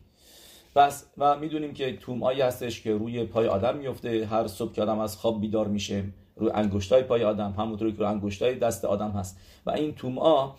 پس 0.75 1.07
و 1.19 1.39
می‌دونیم 1.39 1.75
که 1.75 1.97
تومایی 1.97 2.41
هستش 2.41 2.83
که 2.83 2.93
روی 2.93 3.25
پای 3.25 3.47
آدم 3.47 3.77
میفته 3.77 4.27
هر 4.27 4.47
صبح 4.47 4.73
که 4.73 4.83
آدم 4.83 4.99
از 4.99 5.17
خواب 5.17 5.41
بیدار 5.41 5.69
میشه 5.69 6.05
روی 6.37 6.51
انگشتای 6.55 7.03
پای 7.03 7.25
آدم 7.25 7.55
همونطوری 7.59 7.93
که 7.93 7.99
روی 7.99 8.07
انگشتای 8.07 8.55
دست 8.55 8.85
آدم 8.85 9.11
هست. 9.11 9.41
و 9.67 9.71
این 9.71 9.95
توما 9.95 10.57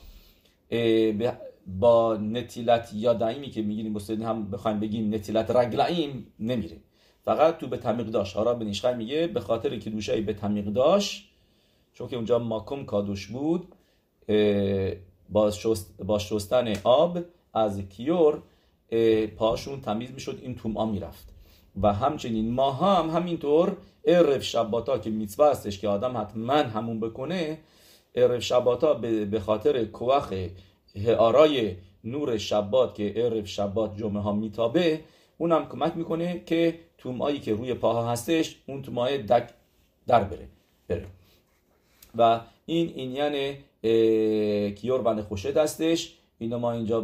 با 1.68 2.18
نتیلت 2.18 2.90
یادعیمی 2.94 3.50
که 3.50 3.62
می‌گیریم 3.62 3.94
بسید 3.94 4.22
هم 4.22 4.52
بخوایم 4.52 4.80
بگیم 4.80 5.14
نتیلت 5.14 5.52
رگلعیم 5.52 6.34
نمیره. 6.40 6.78
فقط 7.26 7.58
تو 7.58 7.68
به 7.68 7.78
تمیق 7.78 8.08
داشت 8.08 8.36
هارا 8.36 8.54
به 8.54 8.66
نشخه 8.66 8.94
میگه 8.94 9.28
به 9.28 9.40
خاطر 9.40 9.78
که 9.78 9.90
دوشایی 9.90 10.22
به 10.22 10.34
تمیق 10.34 10.66
داشت 10.66 11.30
چون 11.94 12.08
که 12.08 12.16
اونجا 12.16 12.40
ماکم 12.40 12.86
کادوش 12.86 13.28
بود 13.28 13.76
با, 15.30 15.52
شست 15.52 16.02
با 16.04 16.20
شستن 16.20 16.74
آب 16.84 17.20
از 17.54 17.82
کیور 17.82 18.42
پاشون 19.38 19.82
تمیز 19.82 20.12
می‌شد 20.12 20.40
این 20.42 20.56
توما 20.56 20.86
می‌رفت. 20.86 21.34
و 21.82 21.94
همچنین 21.94 22.52
ما 22.52 22.72
هم 22.72 23.10
همینطور 23.10 23.78
عرف 24.06 24.44
شباتا 24.44 24.98
که 24.98 25.10
میتوا 25.10 25.50
هستش 25.50 25.80
که 25.80 25.88
آدم 25.88 26.18
حتما 26.18 26.54
همون 26.54 27.00
بکنه 27.00 27.58
عرف 28.16 28.44
شباتا 28.44 28.94
به 28.94 29.40
خاطر 29.40 29.86
کوخ 29.86 30.34
آرای 31.18 31.76
نور 32.04 32.38
شبات 32.38 32.96
که 32.96 33.14
عرف 33.18 33.48
شبات 33.48 33.98
جمعه 33.98 34.22
ها 34.22 34.32
میتابه 34.32 35.00
اونم 35.38 35.70
کمک 35.70 35.98
می‌کنه 35.98 36.44
که 36.46 36.80
تومایی 37.04 37.40
که 37.40 37.54
روی 37.54 37.74
پاها 37.74 38.12
هستش 38.12 38.56
اون 38.68 38.82
تومای 38.82 39.18
دک 39.18 39.50
در 40.08 40.24
بره 40.24 40.48
بره. 40.88 41.06
و 42.18 42.42
این 42.66 42.94
این 42.96 43.12
یعنی 43.12 43.58
کیور 44.72 45.02
بند 45.02 45.22
خوشه 45.22 45.52
دستش 45.52 46.18
اینو 46.40 46.60
ما 46.60 46.72
اینجا 46.72 47.02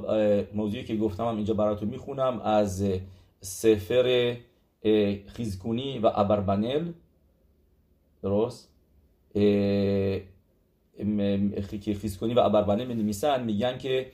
موضوعی 0.53 0.83
که 0.83 0.95
گفتم 0.95 1.25
هم 1.27 1.35
اینجا 1.35 1.53
براتون 1.53 1.89
می‌خونم 1.89 2.41
از 2.41 2.83
سفر 3.41 4.37
خیزکونی 5.27 5.99
و 5.99 6.11
ابربنل. 6.15 6.91
درست؟ 8.23 8.69
خیزکونی 12.01 12.33
و 12.33 12.39
ابربنل 12.39 12.85
می 12.85 13.13
میگن 13.45 13.77
که 13.77 14.11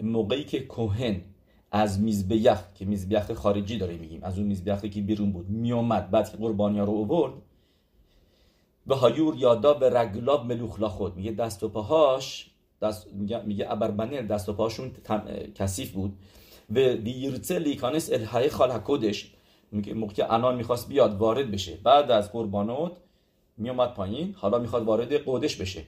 موقعی 0.00 0.44
که 0.44 0.60
کوهن 0.60 1.20
از 1.70 2.00
میزبیخ 2.00 2.62
که 2.74 2.84
میزبیخ 2.84 3.32
خارجی 3.32 3.78
داره 3.78 3.96
میگیم 3.96 4.24
از 4.24 4.38
اون 4.38 4.46
میزبیخی 4.46 4.90
که 4.90 5.00
بیرون 5.00 5.32
بود. 5.32 5.50
میومد 5.50 6.10
بعد 6.10 6.30
که 6.30 6.36
قربانی 6.36 6.78
ها 6.78 6.84
رو 6.84 6.92
اوورد 6.92 7.32
به 8.86 8.94
هایور 8.94 9.36
یادا 9.36 9.74
به 9.74 9.90
رگلاب 9.90 10.46
ملوخلا 10.46 10.88
خود 10.88 11.16
میگه 11.16 11.32
دست 11.32 11.62
و 11.62 11.68
پاهاش 11.68 12.50
دست 12.82 13.06
میگه 13.44 13.72
ابربنر 13.72 14.22
دست 14.22 14.48
و 14.48 14.52
پاشون 14.52 14.90
کثیف 15.54 15.92
بود. 15.92 16.18
و 16.70 16.74
دیرچه 16.74 17.58
لیکانس 17.58 18.12
الهای 18.12 18.48
خال 18.48 18.80
کدش 18.84 19.32
میگه 19.72 19.94
موقع 19.94 20.34
انان 20.34 20.56
می‌خواست 20.56 20.88
بیاد 20.88 21.16
وارد 21.16 21.50
بشه. 21.50 21.78
بعد 21.84 22.10
از 22.10 22.32
قربانات 22.32 22.92
میومد 23.56 23.94
پایین. 23.94 24.34
حالا 24.38 24.58
می‌خواد 24.58 24.84
وارد 24.84 25.12
قودش 25.12 25.56
بشه. 25.56 25.82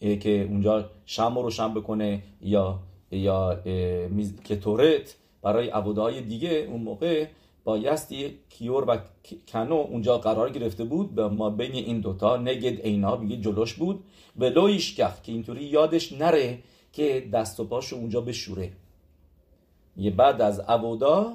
که 0.00 0.46
اونجا 0.50 0.90
شم 1.06 1.34
رو 1.36 1.42
روشن 1.42 1.74
بکنه 1.74 2.22
یا 2.40 2.80
یا 3.16 3.60
که 4.44 4.56
تورت 4.56 5.16
برای 5.42 5.68
عبودهای 5.68 6.20
دیگه 6.20 6.50
اون 6.50 6.80
موقع 6.80 7.26
بایستی 7.64 8.38
کیور 8.50 8.84
و 8.84 8.98
کنو 9.48 9.74
اونجا 9.74 10.18
قرار 10.18 10.50
گرفته 10.50 10.84
بود. 10.84 11.14
به 11.14 11.28
ما 11.28 11.50
بین 11.50 11.72
این 11.72 12.00
دوتا 12.00 12.36
نگد 12.36 12.80
اینا 12.80 13.16
بگید 13.16 13.42
جلوش 13.42 13.74
بود. 13.74 14.04
و 14.36 14.44
لویش 14.44 14.94
که 14.94 15.08
اینطوری 15.24 15.64
یادش 15.64 16.12
نره 16.12 16.58
که 16.92 17.28
دست 17.32 17.60
و 17.60 17.64
پاشو 17.64 17.96
اونجا 17.96 18.20
بشوره. 18.20 18.72
یه 19.96 20.10
بعد 20.10 20.40
از 20.40 20.60
عبودا 20.60 21.32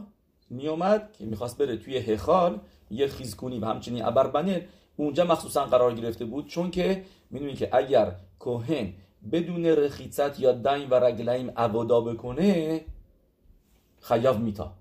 میومد 0.49 1.09
که 1.19 1.25
می‌خواست 1.25 1.57
بره 1.57 1.77
توی 1.77 1.97
هخال 1.97 2.59
یه 2.91 3.07
خیزکونی 3.07 3.59
و 3.59 3.65
همچنین 3.65 4.05
ابربنه 4.05 4.67
اونجا 4.97 5.23
مخصوصا 5.23 5.65
قرار 5.65 5.93
گرفته 5.93 6.25
بود. 6.25 6.47
چون 6.47 6.71
که 6.71 7.03
می‌دونید 7.31 7.57
که 7.57 7.69
اگر 7.71 8.15
کوهن 8.39 8.93
بدون 9.31 9.65
رخیصت 9.65 10.39
یا 10.39 10.51
دین 10.51 10.89
و 10.89 10.95
رگلیم 10.95 11.51
عبادا 11.57 12.01
بکنه 12.01 12.81
خیاف 14.01 14.37
میتا. 14.37 14.73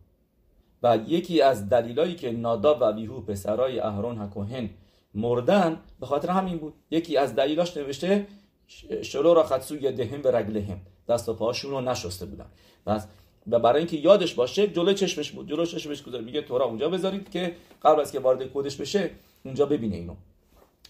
و 0.83 0.99
یکی 1.07 1.43
از 1.43 1.69
دلیلایی 1.69 2.15
که 2.15 2.33
ناداب 2.33 2.79
و 2.81 2.93
بیهو 2.93 3.21
پسرای 3.21 3.81
اهرون 3.81 4.19
هکوهن 4.19 4.71
مردن 5.15 5.81
به 6.01 6.07
خاطر 6.07 6.31
همین 6.31 6.59
بود 6.59 6.75
یکی 6.91 7.17
از 7.17 7.35
دلیلاش 7.35 7.77
نوشته 7.77 8.27
شلو 9.03 9.35
را 9.35 9.43
خدسو 9.43 9.77
دهم 9.77 10.23
به 10.23 10.31
رگلهم 10.31 10.81
دست 11.09 11.29
و 11.29 11.35
پاهاشون 11.35 11.71
رو 11.71 11.81
نشسته 11.81 12.27
بودن. 12.27 12.47
بس 12.87 13.07
و 13.47 13.59
برای 13.59 13.79
اینکه 13.79 13.97
یادش 13.97 14.35
باشه 14.35 14.67
جلو 14.67 14.93
چشمش 14.93 15.31
بود. 15.31 15.49
جلو 15.49 15.65
چشمش 15.65 16.03
گذار 16.03 16.21
میگه 16.21 16.43
تورا 16.43 16.65
اونجا 16.65 16.89
بذارید 16.89 17.31
که 17.31 17.55
قبل 17.83 18.01
از 18.01 18.13
که 18.13 18.21
وارد 18.21 18.43
کودش 18.43 18.77
بشه 18.77 19.11
اونجا 19.45 19.67
ببینه 19.67 19.97
اینو. 19.97 20.15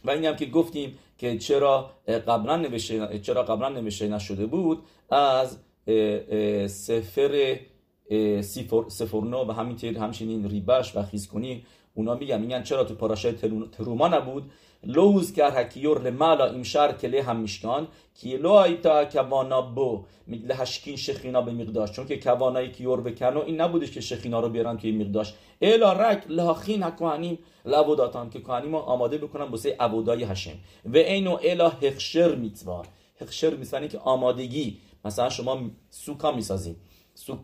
و 0.04 0.10
این 0.10 0.24
هم 0.24 0.36
که 0.36 0.46
گفتیم 0.46 0.98
که 1.18 1.38
چرا 1.38 1.90
قبلا 2.06 2.56
نوشته 2.56 3.18
چرا 3.18 3.42
قبلا 3.42 3.68
نوشته 3.68 4.08
نشده 4.08 4.46
بود 4.46 4.82
از 5.10 5.58
سفر 6.66 7.58
سفرنا 8.88 9.44
و 9.44 9.52
همینطور 9.52 9.98
همچنین 9.98 10.48
ریبش 10.48 10.96
و 10.96 11.02
خیزکنی 11.02 11.62
اونا 11.94 12.14
میگن 12.14 12.40
میگن 12.40 12.62
چرا 12.62 12.84
تو 12.84 12.94
پاراشای 12.94 13.32
تروما 13.72 14.08
نبود؟ 14.08 14.50
لوز 14.84 15.32
که 15.32 15.44
حکیور 15.44 16.02
لمالا 16.02 16.50
این 16.50 16.62
شهر 16.62 16.92
کلی 16.92 17.18
هم 17.18 17.36
میشکان 17.36 17.88
که 18.14 18.28
لو 18.28 18.52
ایتا 18.52 19.04
کوانا 19.04 19.62
بو 19.62 20.04
لهشکین 20.28 20.96
شخینا 20.96 21.40
به 21.40 21.52
مقداش. 21.52 21.92
چون 21.92 22.06
که 22.06 22.16
کوانای 22.16 22.70
کیور 22.70 23.00
بکنو 23.00 23.40
این 23.40 23.60
نبودش 23.60 23.90
که 23.90 24.00
شخینا 24.00 24.40
رو 24.40 24.48
بیارن 24.48 24.76
که 24.76 24.92
مقداش. 24.92 25.34
الا 25.62 25.92
رک 25.92 26.24
لهاخین 26.28 26.82
هکوانیم 26.82 27.38
لبوداتان 27.68 28.30
که 28.30 28.40
کوانیم 28.40 28.74
آماده 28.74 29.18
بکنن 29.18 29.50
بسه 29.50 29.76
عبودای 29.80 30.24
هشم 30.24 30.56
و 30.84 30.96
اینو 30.96 31.38
الا 31.42 31.68
هخشر 31.68 32.34
میتوا. 32.34 32.82
هخشر 33.20 33.54
می‌توانی 33.54 33.88
که 33.88 33.98
آمادگی. 33.98 34.78
مثلا 35.04 35.28
شما 35.30 35.60
سوکا 35.90 36.32
می‌سازید 36.32 36.76
سوک 37.14 37.38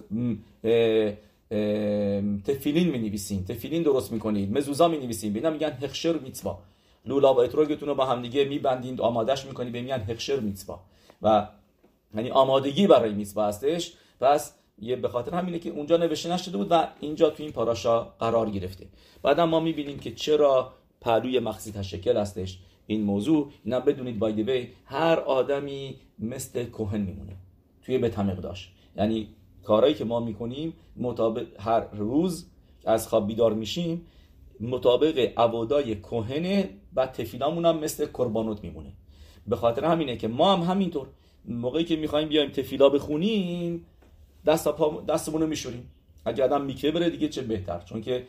تفیلین 2.45 2.89
می 2.89 2.99
نویسین 2.99 3.45
تفیلین 3.45 3.83
درست 3.83 4.13
می‌کنید. 4.13 4.59
مزوزا 4.59 4.89
می 4.89 4.99
نویسین 4.99 5.33
بینا 5.33 5.51
میگن 5.51 5.73
هخشر 5.83 6.13
میتوا. 6.13 6.59
لولا 7.07 7.35
و 7.35 7.41
اتروگتون 7.41 7.89
رو 7.89 7.95
با 7.95 8.07
هم 8.07 8.23
دیگه 8.23 8.45
میبندین 8.45 9.01
آمادش 9.01 9.45
می‌کنی 9.47 9.71
به 9.71 9.83
میگن 9.83 10.01
هخشر 10.01 10.41
میتوا. 10.41 10.81
و 11.23 11.49
یعنی 12.15 12.31
آمادگی 12.31 12.87
برای 12.87 13.13
میتوا 13.13 13.47
هستش. 13.47 13.93
پس 14.21 14.55
یه 14.79 14.97
به 14.97 15.09
خاطر 15.09 15.35
همینه 15.35 15.59
که 15.59 15.71
اونجا 15.71 15.97
نوشته 15.97 16.33
نشده 16.33 16.57
بود 16.57 16.67
و 16.71 16.89
اینجا 17.01 17.31
تو 17.31 17.43
این 17.43 17.53
پاراشا 17.53 18.01
قرار 18.01 18.51
گرفته. 18.51 18.87
بعدا 19.23 19.47
ما 19.47 19.61
می‌بینیم 19.61 19.99
که 19.99 20.15
چرا 20.15 20.73
پهلوی 21.01 21.39
مخصی 21.39 21.73
تشکل 21.73 22.17
هستش. 22.17 22.59
این 22.87 23.03
موضوع 23.03 23.51
اینا 23.65 23.81
بدونید 23.81 24.19
بایدوی 24.19 24.69
هر 24.85 25.19
آدمی 25.21 25.97
مثل 26.19 26.65
کوهن 26.65 27.01
میمونه 27.01 27.37
توی 27.83 27.99
به 27.99 28.09
داشت 28.43 28.73
یعنی 28.97 29.29
کارهایی 29.65 29.95
که 29.95 30.05
ما 30.05 30.21
می‌کنیم 30.21 30.73
مطابق 30.97 31.47
هر 31.61 31.81
روز 31.81 32.47
از 32.85 33.09
خواب 33.09 33.27
بیدار 33.27 33.53
میشیم 33.53 34.07
مطابق 34.61 35.19
عبادای 35.37 35.95
کوهنه 35.95 36.71
و 36.97 37.07
تفیلامون 37.07 37.67
هم 37.67 37.79
مثل 37.79 38.07
قربانوت 38.07 38.65
میمونه. 38.65 38.93
به 39.47 39.57
خاطر 39.57 39.85
همینه 39.85 40.17
که 40.17 40.29
ما 40.29 40.57
هم 40.57 40.63
همینطور. 40.63 41.07
موقعی 41.45 41.85
که 41.85 41.97
می‌خوایم 41.97 42.29
بیایم 42.29 42.51
تفیلا 42.51 42.89
بخونیم 42.89 43.87
دست 44.47 44.69
پا 44.69 45.01
دستمون 45.09 45.41
رو 45.41 45.47
میشوریم. 45.47 45.91
اگه 46.25 46.45
آدم 46.45 46.65
میکه 46.65 46.91
بره 46.91 47.11
دیگه 47.11 47.29
چه 47.29 47.43
بهتر؟ 47.43 47.81
چون 47.81 48.01
که 48.01 48.27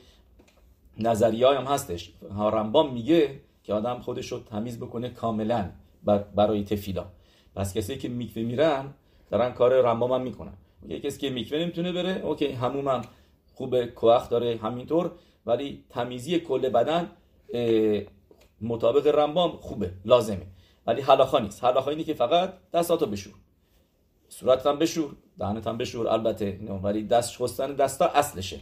نظریه 1.00 1.48
هم 1.48 1.64
هستش. 1.64 2.14
رمبام 2.32 2.94
میگه 2.94 3.40
که 3.64 3.74
آدم 3.74 4.00
خودش 4.00 4.32
رو 4.32 4.40
تمیز 4.40 4.80
بکنه 4.80 5.10
کاملا 5.10 5.70
برای 6.36 6.64
تفیلا 6.64 7.06
پس 7.56 7.74
کسی 7.74 7.98
که 7.98 8.10
میکوه 8.10 8.44
میرن 8.44 8.94
دارن 9.32 9.52
کار 9.52 9.82
رمبام 9.82 10.12
هم 10.12 10.22
می‌کنن. 10.22 10.54
یه 10.88 11.00
کسی 11.00 11.20
که 11.20 11.30
میکوه 11.30 11.58
نمی‌تونه 11.58 11.92
بره 11.92 12.22
اوکی 12.26 12.52
هموم 12.52 12.88
هم 12.88 13.02
خوب 13.54 13.86
کوخ 13.86 14.30
داره 14.30 14.60
همینطور 14.64 15.12
ولی 15.46 15.84
تمیزی 15.90 16.40
کل 16.40 16.70
بدن 16.70 17.12
مطابق 18.62 19.08
رمبام 19.08 19.52
خوبه 19.52 19.92
لازمه. 20.06 20.48
ولی 20.88 21.02
حلاخا 21.02 21.40
نیست. 21.40 21.64
حلاخا 21.64 21.90
اینه 21.90 22.04
که 22.04 22.14
فقط 22.14 22.54
دستاتو 22.74 23.06
بشور. 23.06 23.34
صورت 24.30 24.66
هم 24.66 24.80
بشور. 24.80 25.16
دهنت 25.40 25.68
هم 25.68 25.78
بشور. 25.78 26.08
البته 26.08 26.60
ولی 26.84 27.04
دست 27.04 27.32
شستن 27.32 27.74
دستا 27.74 28.06
اصلشه. 28.06 28.60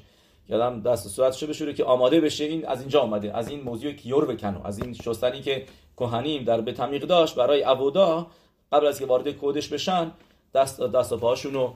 یادم 0.49 0.81
دست 0.81 1.07
صورتشو 1.07 1.47
بشوره 1.47 1.73
که 1.73 1.83
آماده 1.83 2.21
بشه. 2.21 2.43
این 2.43 2.67
از 2.67 2.79
اینجا 2.79 3.01
آمده 3.01 3.37
از 3.37 3.49
این 3.49 3.61
موضوع 3.61 3.91
کیور 3.91 4.25
بکنو 4.25 4.65
از 4.65 4.79
این 4.79 4.93
شستنی 4.93 5.41
که 5.41 5.65
کهنیم 5.97 6.43
در 6.43 6.61
به 6.61 6.73
تمیق 6.73 7.03
داشت 7.03 7.35
برای 7.35 7.61
عبودا 7.61 8.27
قبل 8.71 8.85
از 8.85 8.99
که 8.99 9.05
وارد 9.05 9.29
کودش 9.29 9.67
بشن 9.67 10.11
دست 10.55 10.81
دست 10.81 11.13
و 11.13 11.35
رو 11.35 11.73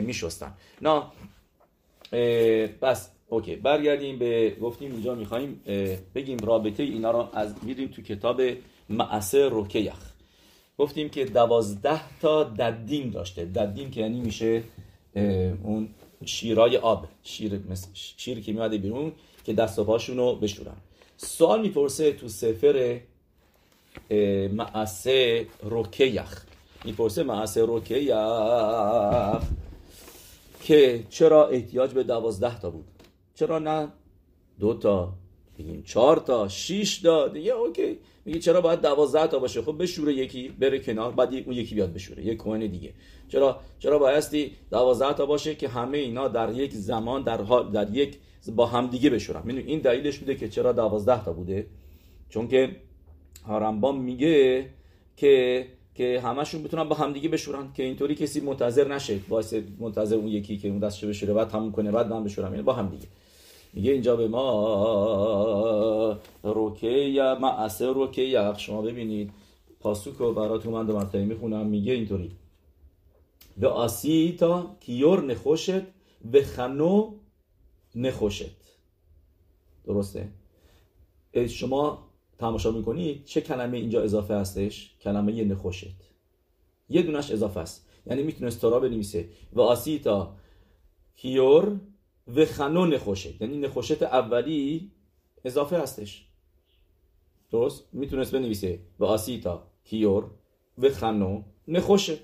میشستن. 0.00 0.54
نه 0.82 1.02
بس 2.82 3.10
اوکی. 3.28 3.56
برگردیم 3.56 4.18
به 4.18 4.56
گفتیم 4.62 4.92
اینجا 4.92 5.14
می‌خوایم 5.14 5.60
بگیم 6.14 6.38
رابطه 6.38 6.82
اینا 6.82 7.10
رو 7.10 7.28
از 7.32 7.54
میریم 7.62 7.88
تو 7.88 8.02
کتاب 8.02 8.42
معسه 8.88 9.48
روکیخ 9.48 10.07
گفتیم 10.78 11.08
که 11.08 11.24
دوازده 11.24 12.18
تا 12.20 12.44
ددیم 12.44 13.10
داشته. 13.10 13.44
ددیم 13.44 13.90
که 13.90 14.00
یعنی 14.00 14.20
میشه 14.20 14.62
اون 15.62 15.88
شیرای 16.24 16.76
آب. 16.76 17.08
شیر 17.22 17.60
شیر 17.94 18.40
که 18.40 18.52
میاده 18.52 18.78
بیرون 18.78 19.12
که 19.44 19.52
دست 19.52 19.78
و 19.78 19.84
پاشون 19.84 20.16
رو 20.16 20.34
بشورن. 20.34 20.76
سوال 21.16 21.62
می‌پرسه 21.62 22.12
تو 22.12 22.28
سفر 22.28 23.00
معسه 24.52 25.46
روکیخ 25.62 26.44
می‌پرسه 26.84 27.22
معسه 27.22 27.64
روکیخ 27.64 28.12
که 30.62 31.04
چرا 31.10 31.48
احتیاج 31.48 31.90
به 31.90 32.02
دوازده 32.02 32.60
تا 32.60 32.70
بود؟ 32.70 32.84
چرا 33.34 33.58
نه؟ 33.58 33.88
دو 34.60 34.74
تا. 34.74 35.12
بگیم. 35.58 35.82
چهار 35.82 36.16
تا 36.16 36.48
شیش 36.48 36.98
تا. 36.98 37.28
دیگه 37.28 37.52
اوکی. 37.52 37.98
میگه 38.24 38.38
چرا 38.38 38.60
باید 38.60 38.80
دوازده 38.80 39.26
تا 39.26 39.38
باشه؟ 39.38 39.62
خب 39.62 39.82
بشوره 39.82 40.14
یکی 40.14 40.48
بره 40.48 40.78
کنار 40.78 41.12
بعد 41.12 41.34
اون 41.34 41.52
یکی 41.52 41.74
بیاد 41.74 41.92
بشوره. 41.92 42.26
یک 42.26 42.36
کوهن 42.36 42.66
دیگه. 42.66 42.92
چرا؟ 43.28 43.60
چرا 43.78 43.98
بایستی 43.98 44.52
دوازده 44.70 45.12
تا 45.12 45.26
باشه 45.26 45.54
که 45.54 45.68
همه 45.68 45.98
اینا 45.98 46.28
در 46.28 46.52
یک 46.52 46.72
زمان 46.72 47.22
در 47.22 47.42
حال 47.42 47.72
در 47.72 47.96
یک 47.96 48.18
با 48.56 48.66
هم 48.66 48.86
دیگه 48.86 49.10
بشورن. 49.10 49.42
می‌دونی؟ 49.44 49.66
این 49.66 49.80
دلیلش 49.80 50.18
بوده 50.18 50.34
که 50.34 50.48
چرا 50.48 50.72
دوازده 50.72 51.24
تا 51.24 51.32
بوده. 51.32 51.66
چون 52.28 52.48
که 52.48 52.76
هارمبام 53.46 54.00
میگه 54.00 54.66
که 55.16 55.66
که 55.94 56.20
همشون 56.20 56.62
بتونن 56.62 56.84
با 56.84 56.96
همدیگه 56.96 57.28
بشورن. 57.28 57.72
که 57.74 57.82
اینطوری 57.82 58.14
کسی 58.14 58.40
منتظر 58.40 58.94
نشه. 58.94 59.18
واسه 59.28 59.64
منتظر 59.78 60.16
اون 60.16 60.28
یکی 60.28 60.56
که 60.56 60.68
اون 60.68 60.78
دستش 60.78 61.04
بشوره 61.04 61.34
بعد 61.34 61.48
تموم 61.48 61.72
کنه 61.72 61.90
بعد 61.90 62.12
من 62.12 62.24
بشورم 62.24 62.50
یعنی 62.50 62.62
با 62.62 62.72
هم 62.72 62.88
دیگه 62.88 63.06
میگه 63.72 63.92
اینجا 63.92 64.16
به 64.16 64.28
ما 64.28 66.18
روکه 66.42 67.36
معسه 67.40 67.86
روکه 67.86 68.52
شما 68.56 68.82
ببینید 68.82 69.30
پاسوک 69.80 70.16
رو 70.16 70.32
براتون 70.32 70.72
من 70.72 70.86
دو 70.86 71.18
می‌خونم. 71.18 71.66
میگه 71.66 71.92
اینطوری. 71.92 72.32
به 73.56 73.68
آسیتا 73.68 74.76
کیور 74.80 75.24
نخوشت 75.24 75.82
و 76.32 76.42
خنو 76.42 77.14
نخوشت. 77.94 78.56
درسته؟ 79.84 80.28
شما 81.48 82.08
تماشا 82.38 82.70
می‌کنید 82.70 83.24
چه 83.24 83.40
کلمه 83.40 83.78
اینجا 83.78 84.02
اضافه 84.02 84.34
هستش؟ 84.34 84.94
کلمه 85.00 85.44
نخوشت. 85.44 85.96
یه 86.88 87.02
دونش 87.02 87.30
اضافه 87.30 87.60
است. 87.60 87.88
یعنی 88.06 88.22
می‌تونست 88.22 88.60
تورا 88.60 88.80
بنویسه. 88.80 89.28
و 89.52 89.60
آسیتا 89.60 90.34
کیور 91.16 91.80
و 92.36 92.44
خنو 92.44 92.86
نخوشت 92.86 93.40
یعنی 93.40 93.58
نخوشت 93.58 94.02
اولی 94.02 94.90
اضافه 95.44 95.78
هستش 95.78 96.26
درست 97.50 97.88
می‌تونست 97.92 98.32
بنویسه 98.32 98.78
و 98.98 99.04
آسیتا 99.04 99.66
کیور 99.84 100.24
و 100.78 100.88
خنو 100.88 101.42
نخوشت 101.68 102.18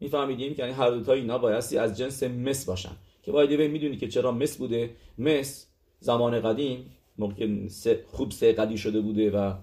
میفهمیدیم 0.00 0.54
که 0.54 0.62
یعنی 0.62 0.74
هر 0.74 0.90
دوتا 0.90 1.12
اینا 1.12 1.38
بایستی 1.38 1.78
از 1.78 1.98
جنس 1.98 2.22
مس 2.22 2.64
باشن 2.64 2.96
که 3.22 3.32
باید 3.32 3.60
می‌دونی 3.60 3.96
که 3.96 4.08
چرا 4.08 4.32
مس 4.32 4.56
بوده 4.56 4.96
مس 5.18 5.66
زمان 6.00 6.40
قدیم 6.40 6.90
موقع 7.18 7.68
خوب 8.06 8.30
سیقلی 8.30 8.76
شده 8.76 9.00
بوده 9.00 9.30
و 9.30 9.54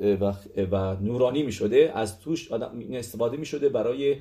و, 0.00 0.34
و 0.70 0.96
نورانی 1.00 1.42
می 1.42 1.52
شده 1.52 1.92
از 1.94 2.20
توش 2.20 2.52
آدم 2.52 2.82
استفاده 2.92 3.36
می 3.36 3.46
شده 3.46 3.68
برای 3.68 4.16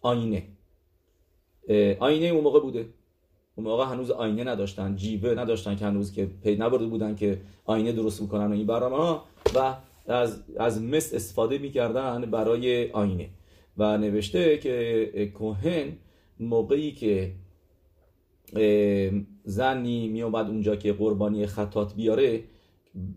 آینه 0.00 0.48
آینه 1.98 2.26
اون 2.26 2.44
موقع 2.44 2.60
بوده. 2.60 2.86
اون 3.56 3.66
موقع 3.66 3.84
هنوز 3.84 4.10
آینه 4.10 4.44
نداشتن 4.44 4.96
جیبه 4.96 5.34
نداشتن 5.34 5.76
که 5.76 5.84
هنوز 5.84 6.12
که 6.12 6.26
پی 6.42 6.56
نبرده 6.56 6.86
بودن 6.86 7.14
که 7.14 7.40
آینه 7.64 7.92
درست 7.92 8.22
می‌کنن 8.22 8.46
و 8.46 8.52
این 8.52 8.66
برنامه 8.66 8.96
ها 8.96 9.24
و 9.54 9.76
از, 10.06 10.42
از 10.58 10.82
مس 10.82 11.14
استفاده 11.14 11.58
می‌کردن 11.58 12.20
برای 12.20 12.90
آینه. 12.90 13.28
و 13.78 13.98
نوشته 13.98 14.58
که 14.58 15.32
کوهن 15.34 15.92
موقعی 16.40 16.92
که 16.92 17.32
زنی 19.44 20.08
می 20.08 20.22
اومد 20.22 20.46
اونجا 20.46 20.76
که 20.76 20.92
قربانی 20.92 21.46
خطات 21.46 21.94
بیاره 21.94 22.40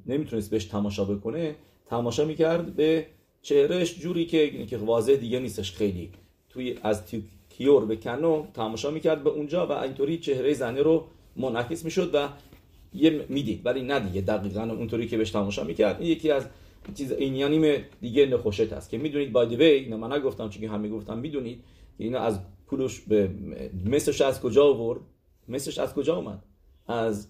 نمی‌تونست 0.05 0.51
بهش 0.51 0.65
تماشا 0.65 1.05
بکنه 1.05 1.55
تماشا 1.85 2.25
می‌کرد 2.25 2.75
به 2.75 3.05
چهرهش 3.41 3.99
جوری 3.99 4.25
که 4.25 4.65
که 4.65 4.77
واضح 4.77 5.15
دیگه 5.15 5.39
نیستش 5.39 5.71
خیلی. 5.71 6.11
توی 6.49 6.79
از 6.83 7.05
کیور 7.57 7.85
به 7.85 7.95
کنو 7.95 8.45
تماشا 8.53 8.91
می‌کرد 8.91 9.23
به 9.23 9.29
اونجا 9.29 9.67
و 9.67 9.71
اینطوری 9.71 10.17
چهره 10.17 10.53
زنه 10.53 10.81
رو 10.81 11.05
منعکس 11.35 11.85
می‌شد 11.85 12.09
و 12.13 12.27
یه 12.93 13.25
می‌دید. 13.29 13.61
ولی 13.65 13.81
نه 13.81 13.99
دیگه 13.99 14.21
دقیقا 14.21 14.61
اونطوری 14.61 15.07
که 15.07 15.17
بهش 15.17 15.31
تماشا 15.31 15.63
می‌کرد. 15.63 16.01
این 16.01 16.11
یکی 16.11 16.31
از 16.31 16.47
چیز 16.95 17.11
اینیانیم 17.11 17.83
دیگه 18.01 18.25
نخوشت 18.25 18.73
هست 18.73 18.89
که 18.89 18.97
می‌دونید 18.97 19.31
بای 19.31 19.47
دی 19.47 19.55
وی 19.55 19.87
من 19.87 20.13
نگفتم 20.13 20.49
چون 20.49 20.63
همه 20.63 20.89
گفتم 20.89 21.17
می‌دونید 21.17 21.63
که 21.97 22.03
اینا 22.03 22.19
از 22.19 22.39
پولش 22.67 22.99
به 22.99 23.29
مثلش 23.85 24.21
از 24.21 24.41
کجا 24.41 24.65
آورد؟ 24.65 24.99
مثلش 25.47 25.77
از 25.77 25.93
کجا 25.93 26.15
اومد؟ 26.15 26.43
از 26.87 27.27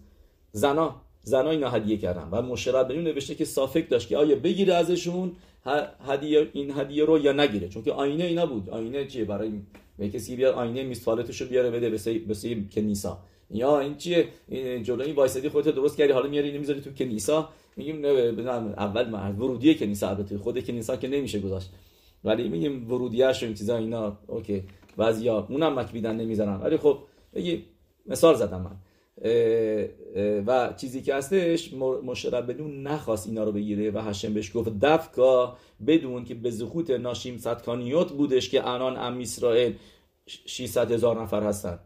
زنا. 0.51 1.01
زنا 1.21 1.49
اینا 1.49 1.69
هدیه 1.69 1.97
کردن. 1.97 2.27
و 2.31 2.41
مشرب 2.41 2.87
بریم 2.87 3.01
نوشته 3.01 3.35
که 3.35 3.45
صافک 3.45 3.89
داشت 3.89 4.07
که 4.07 4.17
آیا 4.17 4.35
بگیره 4.35 4.73
ازشون 4.73 5.31
هدیه 6.07 6.49
این 6.53 6.71
هدیه 6.71 7.05
رو 7.05 7.19
یا 7.19 7.31
نگیره. 7.31 7.67
چون 7.69 7.83
که 7.83 7.91
آینه 7.91 8.23
اینا 8.23 8.45
بود. 8.45 8.69
آینه 8.69 9.05
چیه؟ 9.05 9.25
برای 9.25 9.51
به 9.97 10.09
کسی 10.09 10.35
بیاد 10.35 10.53
آینه 10.53 10.83
میز 10.83 11.07
رو 11.07 11.47
بیاره 11.49 11.71
بده 11.71 11.89
به 12.27 12.33
سه 12.33 12.63
کنیسا 12.71 13.19
یا 13.51 13.79
این 13.79 13.95
چیه؟ 13.95 14.27
این 14.47 14.83
جلوی 14.83 15.11
وایسادی 15.11 15.49
خودت 15.49 15.75
درست 15.75 15.97
کردی. 15.97 16.11
حالا 16.11 16.29
میاری 16.29 16.51
نمی‌ذاری 16.51 16.81
تو 16.81 16.91
کنیسا 16.91 17.49
میگیم 17.75 18.01
نه 18.01 18.09
اول 18.77 19.33
ورودی 19.39 19.75
کنیسا 19.75 20.09
البته. 20.09 20.37
خود 20.37 20.65
کنیسا 20.65 20.95
که 20.95 21.07
نمیشه 21.07 21.39
گذاشت. 21.39 21.69
ولی 22.23 22.49
میگیم 22.49 22.91
ورودیش 22.91 23.43
این 23.43 23.53
چیزا 23.53 23.77
اینا. 23.77 24.17
اوکی. 24.27 24.63
بعضیا 24.97 25.47
اونم 25.49 25.79
مکبیدن 25.79 26.15
نمی‌ذارن. 26.15 26.61
ولی 26.61 26.77
خب 26.77 26.99
بگی 27.33 27.63
مثال 28.05 28.35
زدم 28.35 28.61
من. 28.61 28.75
و 30.47 30.73
چیزی 30.77 31.01
که 31.01 31.15
هستش 31.15 31.73
مشرب 32.03 32.51
بدون 32.51 32.87
نخواست 32.87 33.27
اینا 33.27 33.43
رو 33.43 33.51
بگیره 33.51 33.91
و 33.91 33.99
هشم 33.99 34.33
بهش 34.33 34.51
گفت 34.55 34.79
دفکا 34.79 35.57
بدون 35.87 36.25
که 36.25 36.35
به 36.35 36.51
زخوت 36.51 36.89
ناشیم 36.89 37.37
صدکانیوت 37.37 38.11
بودش 38.11 38.49
که 38.49 38.67
الان 38.67 38.97
ام 38.97 39.19
اسرائیل 39.19 39.75
600 40.27 40.91
هزار 40.91 41.21
نفر 41.21 41.43
هستن. 41.43 41.79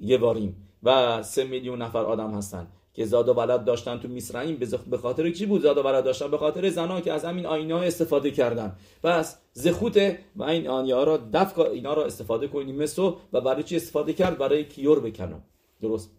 یه 0.00 0.18
واریم 0.18 0.56
و 0.82 1.22
سه 1.22 1.44
میلیون 1.44 1.82
نفر 1.82 1.98
آدم 1.98 2.34
هستن 2.34 2.66
که 2.94 3.04
زاد 3.04 3.28
و 3.28 3.32
ولد 3.32 3.64
داشتن 3.64 3.98
تو 3.98 4.08
میسرائیم 4.08 4.58
به 4.90 4.98
خاطر 4.98 5.30
چی 5.30 5.46
بود 5.46 5.62
زاد 5.62 5.78
و 5.78 5.82
ولد 5.82 6.04
داشتن؟ 6.04 6.30
به 6.30 6.38
خاطر 6.38 6.68
زنان 6.68 7.00
که 7.00 7.12
از 7.12 7.24
همین 7.24 7.46
آینه 7.46 7.74
ها 7.74 7.82
استفاده 7.82 8.30
کردن. 8.30 8.76
پس 9.02 9.38
زخوت 9.52 10.16
و 10.36 10.42
این 10.42 10.68
آنیه 10.68 10.94
ها 10.94 11.04
را 11.04 11.16
دفع 11.32 11.62
اینا 11.62 11.94
را 11.94 12.04
استفاده 12.04 12.48
کنیم. 12.48 12.76
مثل 12.76 13.02
و 13.32 13.40
برای 13.40 13.62
چی 13.62 13.76
استفاده 13.76 14.12
کرد؟ 14.12 14.38
برای 14.38 14.64
کیور 14.64 15.00
بکنم. 15.00 15.42
درست؟ 15.82 16.17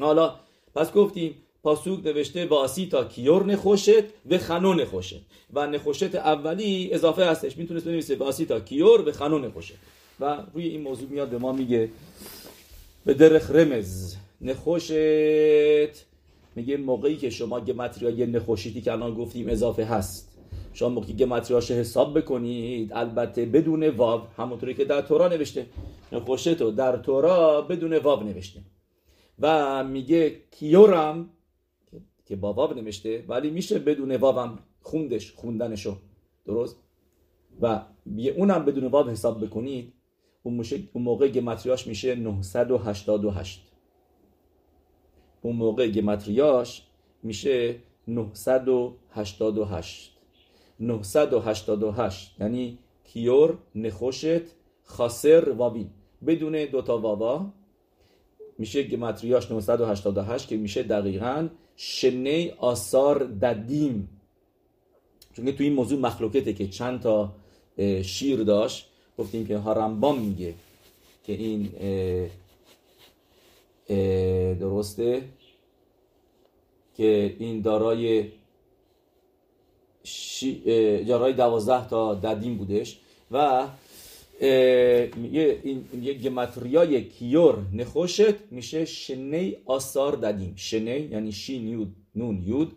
حالا 0.00 0.34
پس 0.74 0.92
گفتیم 0.92 1.34
پاسوک 1.62 2.06
نوشته 2.06 2.46
واسی 2.46 2.86
تا 2.86 3.04
کیور 3.04 3.46
نخوشت 3.46 4.04
و 4.30 4.38
خنو 4.38 4.74
نخوشت. 4.74 5.20
و 5.52 5.66
نخوشت 5.66 6.14
اولی 6.14 6.88
اضافه 6.92 7.24
هستش 7.24 7.56
می‌تونست 7.56 7.84
بنویسه 7.84 8.16
واسی 8.16 8.46
تا 8.46 8.60
کیور 8.60 9.08
و 9.08 9.12
خنو 9.12 9.38
نخوشت. 9.38 9.72
و 10.20 10.42
روی 10.54 10.66
این 10.68 10.82
موضوع 10.82 11.08
میاد 11.08 11.28
به 11.28 11.38
ما 11.38 11.52
میگه 11.52 11.88
به 13.04 13.14
درخ 13.14 13.50
رمز 13.50 14.16
نخوشت. 14.40 14.92
میگه 16.56 16.76
موقعی 16.76 17.16
که 17.16 17.30
شما 17.30 17.60
گمتریا 17.60 18.10
یه 18.10 18.26
نخوشیتی 18.26 18.80
که 18.80 18.92
الان 18.92 19.14
گفتیم 19.14 19.48
اضافه 19.48 19.84
هست. 19.84 20.30
شما 20.72 20.88
موقعی 20.88 21.16
گمتریاش 21.16 21.70
حساب 21.70 22.18
بکنید 22.18 22.92
البته 22.92 23.44
بدون 23.44 23.88
واو 23.88 24.20
همونطوری 24.36 24.74
که 24.74 24.84
در 24.84 25.02
تورا 25.02 25.28
نوشته. 25.28 25.66
نخوشت 26.12 26.60
رو 26.60 26.70
در 26.70 26.96
تورا 26.96 27.62
بدون 27.62 27.96
واو 27.96 28.22
نوشته. 28.22 28.60
و 29.38 29.84
میگه 29.84 30.42
کیورم 30.50 31.30
که 32.26 32.36
با 32.36 32.52
واو 32.52 32.74
نوشته 32.74 33.24
ولی 33.28 33.50
میشه 33.50 33.78
بدون 33.78 34.16
واوم 34.16 34.58
خوندش 34.80 35.32
خوندنشو. 35.32 35.96
درست؟ 36.46 36.76
و 37.60 37.82
اونم 38.36 38.64
بدون 38.64 38.86
واو 38.86 39.10
حساب 39.10 39.44
بکنید. 39.44 39.92
اون, 40.42 40.64
موقع 40.94 41.28
گمتریاش 41.28 41.86
میشه 41.86 42.14
988 42.14 43.72
اون 45.42 45.56
موقع 45.56 45.88
گمتریاش 45.88 46.86
میشه 47.22 47.76
988 48.08 50.16
988 50.80 52.40
یعنی 52.40 52.78
کیور 53.04 53.58
نخوشت 53.74 54.42
خاسر 54.82 55.50
وابین 55.50 55.90
بدون 56.26 56.64
دوتا 56.64 56.98
واوا 56.98 57.52
میشه 58.58 58.82
گمتریاش 58.82 59.50
988 59.50 60.48
که 60.48 60.56
میشه 60.56 60.82
دقیقا 60.82 61.48
شنه 61.76 62.54
آثار 62.58 63.24
ددیم. 63.24 64.08
چون 65.36 65.52
تو 65.52 65.62
این 65.62 65.72
موضوع 65.72 66.00
مخلوقته 66.00 66.52
که 66.52 66.68
چند 66.68 67.00
تا 67.00 67.32
شیر 68.02 68.42
داشت 68.42 68.90
گفتیم 69.18 69.46
که 69.46 69.58
هارمبام 69.58 70.18
میگه 70.18 70.54
که 71.24 71.32
این 71.32 71.68
درسته؟ 74.54 75.22
که 76.96 77.36
این 77.38 77.60
دارای 77.60 78.28
دارای 81.06 81.32
دوازده 81.32 81.88
تا 81.88 82.14
ددیم 82.14 82.56
بودش. 82.56 83.00
و 83.30 83.66
این 84.40 85.88
یه 86.02 86.14
گمتریای 86.14 87.04
کیور 87.04 87.58
نخوشت 87.72 88.50
میشه 88.50 88.84
شنه 88.84 89.56
آثار 89.64 90.16
ددیم 90.16 90.52
شنه 90.56 91.00
یعنی 91.00 91.32
شین 91.32 91.68
یود 91.68 91.96
نون 92.14 92.42
یود 92.42 92.72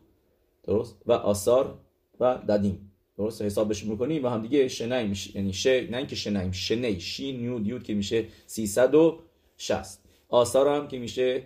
درست؟ 0.64 1.02
و 1.06 1.12
آثار 1.12 1.80
و 2.20 2.38
ددیم 2.38 2.92
درست؟ 3.18 3.42
حسابش 3.42 3.86
می‌کنیم 3.86 4.26
و 4.26 4.28
هم 4.28 4.42
دیگه 4.42 4.68
شنیم 4.68 5.14
یعنی 5.36 5.54
ش 5.54 5.66
نه 5.68 5.98
اینکه 5.98 6.16
شنیم 6.16 6.52
شنی 6.52 7.00
شین 7.00 7.40
یود 7.40 7.68
یود 7.68 7.84
که 7.84 7.94
میشه 7.94 8.26
360 8.46 10.04
آثار 10.30 10.68
هم 10.68 10.88
که 10.88 11.00
میشه 11.00 11.44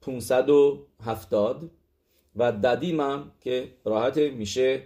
570 0.00 1.70
و 2.36 2.52
ددیم 2.52 3.00
هم 3.00 3.32
که 3.40 3.68
راحت 3.84 4.18
میشه 4.18 4.82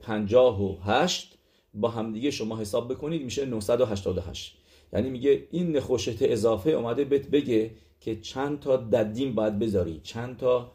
58 0.00 1.37
با 1.80 1.88
همدیگه 1.88 2.30
شما 2.30 2.58
حساب 2.58 2.92
بکنید 2.92 3.22
میشه 3.22 3.46
988 3.46 4.56
یعنی 4.92 5.10
میگه 5.10 5.48
این 5.50 5.76
نخوشت 5.76 6.22
اضافه 6.22 6.70
اومده 6.70 7.04
بهت 7.04 7.26
بگه 7.26 7.70
که 8.00 8.16
چند 8.16 8.60
تا 8.60 8.76
ددیم 8.76 9.34
باید 9.34 9.58
بذاری. 9.58 10.00
چند 10.02 10.36
تا 10.36 10.72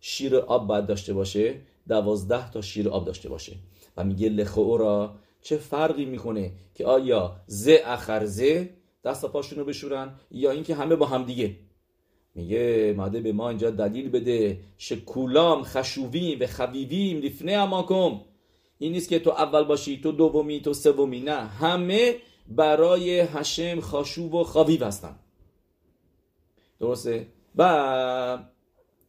شیر 0.00 0.36
آب 0.36 0.66
باید 0.66 0.86
داشته 0.86 1.14
باشه؟ 1.14 1.60
دوازده 1.88 2.50
تا 2.50 2.60
شیر 2.60 2.88
آب 2.88 3.04
داشته 3.04 3.28
باشه. 3.28 3.56
و 3.96 4.04
میگه 4.04 4.28
لخورا. 4.28 5.14
چه 5.42 5.56
فرقی 5.56 6.04
می‌کنه 6.04 6.52
که 6.74 6.86
آیا 6.86 7.36
ز 7.46 7.68
اخر 7.84 8.24
ز 8.24 8.42
دست 9.04 9.26
پاشون 9.26 9.58
رو 9.58 9.64
بشورن 9.64 10.14
یا 10.30 10.50
اینکه 10.50 10.74
همه 10.74 10.96
با 10.96 11.06
هم 11.06 11.24
دیگه؟ 11.24 11.56
میگه 12.34 12.94
ماده 12.96 13.20
به 13.20 13.32
ما 13.32 13.48
اینجا 13.48 13.70
دلیل 13.70 14.08
بده. 14.08 14.60
شکولام 14.78 15.62
خشوویم 15.62 16.40
و 16.40 16.46
خبیویم 16.46 17.20
لفنه 17.20 17.52
اماکم 17.52 18.20
این 18.82 18.92
نیست 18.92 19.08
که 19.08 19.18
تو 19.18 19.30
اول 19.30 19.64
باشی 19.64 20.00
تو 20.00 20.12
دومی 20.12 20.60
تو 20.60 20.74
سومی. 20.74 21.20
نه 21.20 21.40
همه 21.40 22.16
برای 22.48 23.20
هشم 23.20 23.80
خاشوب 23.80 24.34
و 24.34 24.44
خاویو 24.44 24.84
هستن. 24.84 25.16
درسته؟ 26.80 27.26
و 27.56 28.38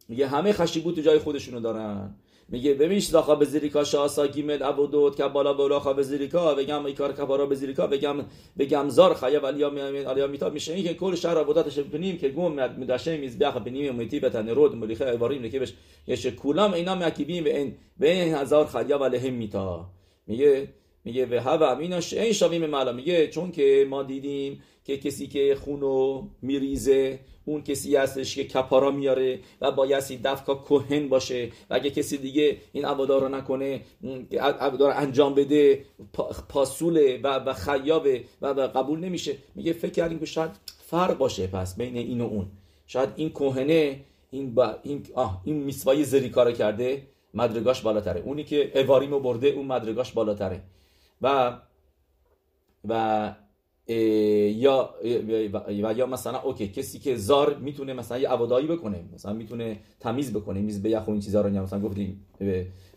میگه 0.08 0.28
همه 0.28 0.52
خشیبو 0.52 0.92
تو 0.92 1.00
جای 1.00 1.18
خودشونو 1.18 1.60
دارن. 1.60 2.14
میگه 2.52 2.74
بمیش 2.74 3.06
داخا 3.06 3.34
به 3.34 3.44
زیریکا 3.44 3.84
شاسا 3.84 4.26
گیمل 4.26 4.62
ابودود 4.62 5.16
که 5.16 5.24
بالا 5.24 5.52
بالا 5.52 5.80
خا 5.80 5.92
به 5.92 6.02
زیریکا 6.02 6.54
بگم 6.54 6.86
ای 6.86 6.92
کار 6.92 7.12
کبارا 7.12 7.46
به 7.46 7.54
زیریکا 7.54 7.86
بگم 7.86 8.16
بگم 8.58 8.88
زار 8.88 9.14
خیا 9.14 9.40
ولی 9.40 9.64
علیا 10.04 10.26
میتا 10.26 10.50
میشه. 10.50 10.72
این 10.74 10.84
که 10.84 10.94
کل 10.94 11.14
شهر 11.14 11.38
عبوداتش 11.38 11.78
بنیم 11.78 12.18
که 12.18 12.28
گم 12.28 12.52
مدشه 12.52 13.16
میز 13.16 13.38
بیاخ 13.38 13.56
بنیم 13.56 13.94
میتی 13.94 14.20
بتن 14.20 14.48
رود 14.48 14.76
ملیخه 14.76 15.06
ایواریم 15.06 15.50
که 15.50 15.58
بش 15.60 15.72
یش 16.06 16.26
کولام 16.26 16.72
اینا 16.72 16.94
مکیبیم 16.94 17.44
به 17.44 17.58
این 17.58 17.74
به 17.98 18.12
این 18.12 18.34
هزار 18.34 18.66
خیا 18.66 18.98
ولی 18.98 19.16
هم 19.16 19.34
میتا 19.34 19.90
میگه 20.26 20.68
میگه 21.04 21.26
و 21.26 21.40
هوا 21.40 21.72
امیناش 21.72 22.12
این 22.12 22.32
شاویم 22.32 22.66
مالا. 22.66 22.92
میگه 22.92 23.28
چون 23.28 23.52
که 23.52 23.86
ما 23.90 24.02
دیدیم 24.02 24.62
که 24.84 24.96
کسی 24.96 25.26
که 25.26 25.56
خونو 25.64 26.22
میریزه 26.42 27.18
اون 27.44 27.62
کسی 27.62 27.96
هستش 27.96 28.34
که 28.34 28.44
کپارا 28.44 28.90
میاره 28.90 29.40
و 29.60 29.72
بایستی 29.72 30.20
دفکا 30.24 30.54
کوهن 30.54 31.08
باشه 31.08 31.50
و 31.70 31.74
اگه 31.74 31.90
کسی 31.90 32.18
دیگه 32.18 32.56
این 32.72 32.84
عبادا 32.84 33.18
رو 33.18 33.28
نکنه 33.28 33.80
عبادا 34.60 34.90
انجام 34.90 35.34
بده 35.34 35.84
پاسوله 36.48 37.20
و, 37.22 37.54
خیابه 37.54 38.24
و, 38.42 38.46
قبول 38.46 39.00
نمیشه. 39.00 39.36
میگه 39.54 39.72
فکر 39.72 39.92
کردیم 39.92 40.18
که 40.18 40.26
شاید 40.26 40.50
فرق 40.78 41.18
باشه 41.18 41.46
پس 41.46 41.76
بین 41.76 41.96
این 41.96 42.20
و 42.20 42.24
اون. 42.24 42.46
شاید 42.86 43.08
این 43.16 43.30
کوهنه 43.30 44.00
این 44.30 44.54
با 44.54 44.76
این 44.82 45.06
آه 45.14 45.42
این 45.44 45.56
میسوای 45.56 46.04
زری 46.04 46.28
کار 46.28 46.52
کرده 46.52 47.02
مدرگاش 47.34 47.80
بالاتره. 47.80 48.20
اونی 48.20 48.44
که 48.44 48.80
اواریمو 48.80 49.20
برده 49.20 49.48
اون 49.48 49.66
مدرگاش 49.66 50.12
بالاتره. 50.12 50.60
و 51.22 51.58
و 52.88 53.34
یا 54.48 54.94
و 55.82 55.94
یا 55.96 56.06
مثلا 56.06 56.40
اوکی 56.40 56.68
کسی 56.68 56.98
که 56.98 57.16
زار 57.16 57.54
می‌تونه 57.54 57.92
مثلا 57.92 58.18
یه 58.18 58.28
عبادایی 58.28 58.66
بکنه 58.66 59.04
مثلا 59.14 59.32
می‌تونه 59.32 59.80
تمیز 60.00 60.32
بکنه 60.32 60.60
میز 60.60 60.82
به 60.82 60.90
یخ 60.90 61.08
این 61.08 61.20
چیزا 61.20 61.40
رو 61.40 61.50
مثلا 61.50 61.80
گفتیم 61.80 62.26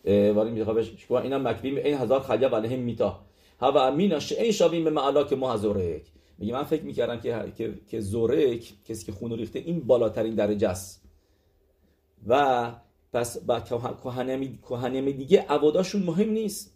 ولی 0.06 0.52
میخوابش 0.52 1.12
اینا 1.12 1.38
مکبیم 1.38 1.76
این 1.76 1.98
هزار 1.98 2.20
خلیه 2.20 2.50
هم 2.50 2.80
میتا. 2.80 3.20
هوا 3.60 3.88
امیناش 3.88 4.32
این 4.32 4.52
شابیم 4.52 4.84
به 4.84 4.90
معلا 4.90 5.24
که 5.24 5.36
ما 5.36 5.58
زورک. 5.58 6.02
میگه 6.38 6.54
من 6.54 6.64
فکر 6.64 6.84
می‌کردم 6.84 7.20
که 7.20 7.52
که, 7.58 7.74
که 7.88 8.00
زورک 8.00 8.74
کسی 8.86 9.06
که 9.06 9.12
خون 9.12 9.32
ریخته 9.32 9.60
این 9.60 9.80
بالاترین 9.80 10.36
درجه 10.36 10.70
است. 10.70 11.06
و 12.28 12.72
پس 13.14 13.38
با 13.38 13.60
کهنمی 13.60 15.14
دیگه 15.14 15.46
عباداشون 15.50 16.04
مهم 16.04 16.30
نیست. 16.30 16.75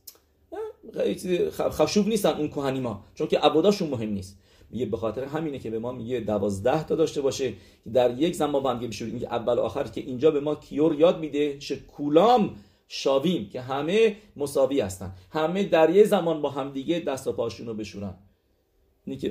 خشوب 1.52 2.08
نیستن 2.08 2.30
اون 2.30 2.48
کهنیما 2.48 3.04
چون 3.15 3.28
که 3.28 3.39
عباداشون 3.39 3.89
مهم 3.89 4.10
نیست. 4.10 4.39
میگه 4.72 4.86
به 4.86 4.98
خاطر 4.98 5.24
همینه 5.24 5.60
که 5.60 5.70
به 5.70 5.80
ما 5.80 5.92
میگه 5.92 6.20
دوازده 6.20 6.84
تا 6.84 6.96
داشته 6.96 7.22
باشه 7.22 7.54
که 7.84 7.89
در 7.94 8.20
یک 8.20 8.36
زمان 8.36 8.63
با 8.63 8.72
هم 8.72 8.80
بشوریم 8.80 9.13
میگه 9.13 9.28
اول 9.28 9.60
آخر 9.60 9.84
که 9.84 10.02
اینجا 10.02 10.32
به 10.32 10.39
ما 10.39 10.56
کیور 10.56 10.96
یاد 10.96 11.20
میده 11.20 11.58
چه 11.58 11.76
کولام 11.76 12.56
شاویم 12.88 13.50
که 13.50 13.62
همه 13.62 14.15
مساوی 14.36 14.82
هستن. 14.82 15.15
همه 15.32 15.63
در 15.63 15.89
یه 15.89 16.04
زمان 16.04 16.42
با 16.42 16.50
هم 16.50 16.72
دیگه 16.72 17.00
دست 17.00 17.28
و 17.28 17.32
پاشون 17.32 17.68
رو 17.68 17.74
بشورن. 17.74 18.15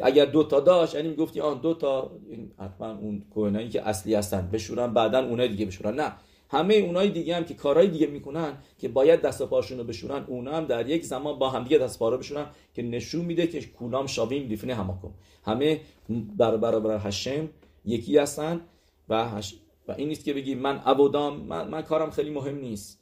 اگر 0.03 0.25
دو 0.25 0.45
تا 0.45 0.61
داشت 0.61 0.95
یعنی 0.95 1.09
می‌گفتی 1.09 1.41
آن 1.41 1.61
دو 1.61 1.75
تا 1.75 2.11
حتما 2.59 2.99
اون 2.99 3.25
کوهنایی 3.31 3.69
که 3.69 3.89
اصلی 3.89 4.15
هستن 4.15 4.49
بشورن 4.53 4.95
بعدا 4.95 5.27
اونای 5.27 5.49
دیگه 5.49 5.67
بشورن. 5.67 5.95
نه. 5.95 6.13
همه 6.49 6.75
اونای 6.75 7.11
دیگه 7.11 7.37
هم 7.37 7.45
که 7.45 7.55
کارهای 7.55 7.89
دیگه 7.89 8.07
می‌کنن 8.07 8.53
که 8.79 8.89
باید 8.89 9.21
دست 9.21 9.41
و 9.41 9.47
پاشون 9.47 9.79
رو 9.79 9.85
بشورن 9.85 10.25
اونا 10.29 10.57
هم 10.57 10.65
در 10.65 10.89
یک 10.89 11.05
زمان 11.05 11.39
با 11.39 11.51
هم 11.51 11.63
دیگه 11.63 11.79
دست 11.79 11.99
پا 11.99 12.09
رو 12.09 12.19
بشورن 12.19 12.47
که 12.75 12.83
نشون 12.83 13.25
میده 13.25 13.47
که 13.47 13.61
کولام 13.61 14.07
شاویم 14.07 14.49
لیفنه 14.49 14.75
هماکم. 14.75 15.11
همه 15.45 15.81
بر 16.39 17.01
هشم 17.07 17.49
یکی 17.85 18.19
هستن 18.19 18.61
و, 19.09 19.29
هش... 19.29 19.55
و 19.89 19.93
این 19.93 20.09
نیست 20.09 20.25
که 20.25 20.35
بگی 20.35 20.55
من 20.55 20.79
عبودام 20.79 21.41
من, 21.41 21.69
من 21.69 21.83
کارم 21.83 22.11
خیلی 22.11 22.31
مهم 22.31 22.59
نیست. 22.59 22.99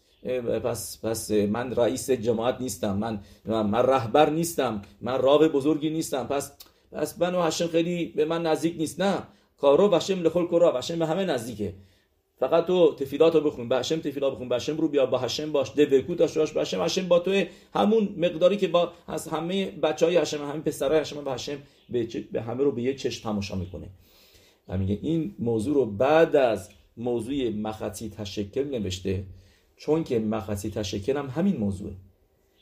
پس 0.64 1.04
پس 1.04 1.30
من 1.30 1.74
رئیس 1.74 2.10
جماعت 2.10 2.60
نیستم 2.60 2.96
من 2.96 3.20
من 3.46 3.82
رهبر 3.82 4.30
نیستم 4.30 4.82
من 5.00 5.18
راو 5.18 5.48
بزرگی 5.48 5.90
نیستم. 5.90 6.26
پس 6.26 6.52
پس 6.92 7.20
من 7.20 7.34
و 7.34 7.42
هشم 7.42 7.66
خیلی 7.66 8.06
به 8.06 8.24
من 8.24 8.42
نزدیک 8.42 8.76
نیست 8.76 9.00
نه. 9.00 9.22
کارو 9.58 9.94
هشم 9.94 10.22
لخل 10.22 10.46
کرا 10.46 10.78
هشم 10.78 10.98
به 10.98 11.06
همه 11.06 11.24
نزدیکه. 11.24 11.74
فقط 12.38 12.66
تو 12.66 12.94
تفیلات 12.94 13.34
رو 13.34 13.40
بخون 13.40 13.68
به 13.68 13.76
هشم 13.76 13.96
تفیلات 13.96 14.32
بخون 14.32 14.48
به 14.48 14.58
رو 14.58 14.88
بیا 14.88 15.06
با 15.06 15.18
هشم 15.18 15.52
باش 15.52 15.72
دوکو 15.76 16.14
داشته 16.14 16.40
باش 16.40 16.52
به 16.52 16.60
هشم 16.60 16.82
هشم 16.82 17.08
با 17.08 17.18
تو 17.18 17.44
همون 17.74 18.14
مقداری 18.16 18.56
که 18.56 18.68
با 18.68 18.92
از 19.06 19.28
همه 19.28 19.70
بچه 19.70 20.06
های 20.06 20.16
هشم 20.16 20.50
همه 20.50 20.60
پسرای 20.60 21.00
هشم 21.00 21.24
به 21.24 21.32
هشم 21.32 21.58
به, 22.32 22.42
همه 22.42 22.64
رو 22.64 22.72
به 22.72 22.82
یه 22.82 22.94
چشم 22.94 23.22
تماشا 23.22 23.56
می‌کنه. 23.56 23.86
و 24.68 24.78
میگه 24.78 24.98
این 25.02 25.34
موضوع 25.38 25.74
رو 25.74 25.86
بعد 25.86 26.36
از 26.36 26.68
موضوع 26.96 27.50
مخطی 27.50 28.10
تشکل 28.10 28.64
نوشته 28.64 29.24
چون 29.76 30.04
که 30.04 30.18
مخصی 30.18 30.70
تشکر 30.70 31.16
هم 31.16 31.28
همین 31.28 31.56
موضوعه. 31.56 31.92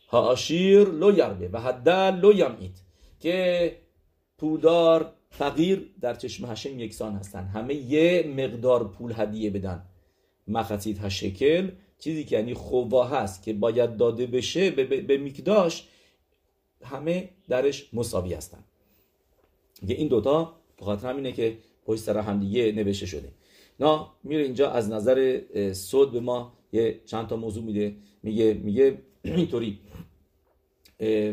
هاشیر 0.09 0.89
لو 0.89 1.19
یربه 1.19 1.49
و 1.53 1.61
حدل 1.61 2.21
لو 2.21 2.33
یمید 2.33 2.77
که 3.21 3.73
پولدار 4.39 5.13
فقیر 5.39 5.91
در 6.01 6.15
چشم 6.15 6.51
هشم 6.51 6.79
یکسان 6.79 7.15
هستن. 7.15 7.45
همه 7.45 7.75
یه 7.75 8.35
مقدار 8.37 8.89
پول 8.89 9.13
هدیه 9.17 9.51
بدن. 9.51 9.83
مخصی 10.49 10.95
تشکل 10.95 11.71
چیزی 11.99 12.25
که 12.25 12.37
یعنی 12.37 12.55
خوبا 12.55 13.05
هست 13.05 13.43
که 13.43 13.53
باید 13.53 13.97
داده 13.97 14.27
بشه 14.27 14.71
به, 14.71 14.85
به, 14.85 15.17
میکداش 15.17 15.89
همه 16.83 17.31
درش 17.49 17.95
مساوی 17.95 18.35
هستن. 18.35 18.65
این 19.83 20.09
دوتا 20.09 20.57
بخاطر 20.79 21.09
همینه 21.09 21.33
که 21.33 21.59
پشت 21.87 22.01
سر 22.01 22.19
هم 22.19 22.41
دیگه 22.41 22.73
نوشته 22.73 23.07
شده. 23.07 23.29
نه 23.81 24.07
میره 24.23 24.43
اینجا 24.43 24.71
از 24.71 24.91
نظر 24.91 25.41
صد 25.73 26.11
به 26.13 26.21
ما 26.21 26.53
یه 26.73 27.01
چند 27.07 27.27
تا 27.27 27.37
موضوع 27.37 27.65
میده. 27.65 27.97
میگه 28.23 28.55
میگه 28.55 28.99
اینطوری. 29.25 29.79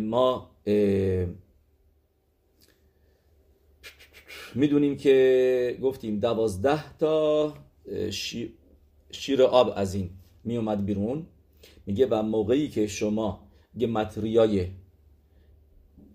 ما 0.01 0.51
می‌دونیم 4.55 4.97
که 4.97 5.77
گفتیم 5.81 6.19
دوازده 6.19 6.97
تا 6.97 7.53
شیر 9.11 9.43
آب 9.43 9.73
از 9.75 9.95
این 9.95 10.09
میومد 10.43 10.85
بیرون. 10.85 11.25
میگه 11.85 12.07
و 12.07 12.21
موقعی 12.21 12.67
که 12.69 12.87
شما 12.87 13.47
גימטריה 13.79 14.67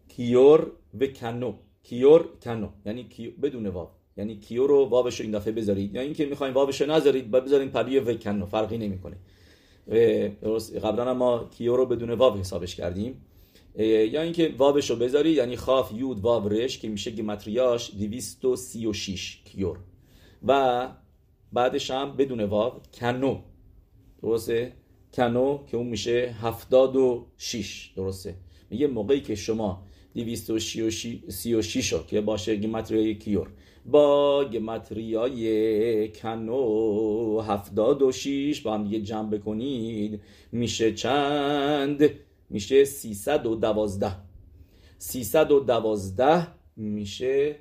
ی 0.08 0.66
כיור 1.00 1.06
וכנו 1.06 1.54
כיור 1.82 2.24
כנו 2.42 2.68
یعنی 2.86 3.02
بدون 3.42 3.66
ו 3.66 3.90
یعنی 4.16 4.36
כיור 4.36 4.66
رو 4.66 4.84
ו 4.84 4.96
ش 4.96 5.20
رو 5.20 5.26
این 5.26 5.38
دفعه 5.38 5.52
بذارید. 5.52 5.94
یا 5.94 6.00
اینکه 6.00 6.26
می‌خواین 6.26 6.54
ו 6.54 6.63
ش 6.63 6.80
رو 6.80 6.90
نذارید 6.90 7.30
با 7.30 7.40
بذارین 7.40 7.70
پری 7.70 7.98
وکن 7.98 8.44
فرقی 8.44 8.78
نمی‌کنه. 8.78 9.16
درست 10.40 10.76
قبلا 10.76 11.14
ما 11.14 11.50
כיור 11.58 11.76
رو 11.76 11.86
بدون 11.86 12.10
ו 12.10 12.38
حسابش 12.38 12.76
کردیم. 12.76 13.25
یا 13.84 14.22
اینکه 14.22 14.54
ו 14.58 14.69
ش 14.69 14.90
رو 14.90 14.96
بذارید 14.96 15.36
یعنی 15.36 15.56
כף 15.56 15.92
יוד 15.92 16.20
וו 16.20 16.52
ריש 16.52 16.78
که 16.78 16.88
میشه 16.88 17.10
גימטריה 17.10 17.73
ش 17.73 17.90
236 17.98 19.42
כיור. 19.44 19.78
و 20.46 20.88
بعدش 21.52 21.90
هم 21.90 22.16
بدون 22.16 22.40
واب 22.40 22.86
کنو. 22.94 23.38
درسته؟ 24.22 24.72
کنو 25.12 25.58
که 25.66 25.76
اون 25.76 25.86
میشه 25.86 26.36
76 26.40 27.92
درسته؟ 27.96 28.34
میگه 28.70 28.86
موقعی 28.86 29.20
که 29.20 29.34
شما 29.34 29.82
236 30.14 31.92
رو 31.92 32.02
که 32.06 32.20
باشه 32.20 32.56
گمتریای 32.56 33.14
کیور. 33.14 33.48
با 33.86 34.44
گمتریای 34.44 36.08
کنو 36.08 37.40
هفتاد 37.40 38.02
و 38.02 38.12
شیش 38.12 38.60
با 38.60 38.74
هم 38.74 38.86
یه 38.86 39.00
جمع 39.00 39.30
بکنید 39.30 40.20
میشه 40.52 40.92
چند؟ 40.92 42.10
میشه 42.50 42.84
سیصد 42.84 43.46
و 43.46 43.54
دوازده. 43.54 44.16
سیصد 44.98 45.50
و 45.50 45.60
دوازده 45.60 46.46
میشه 46.76 47.56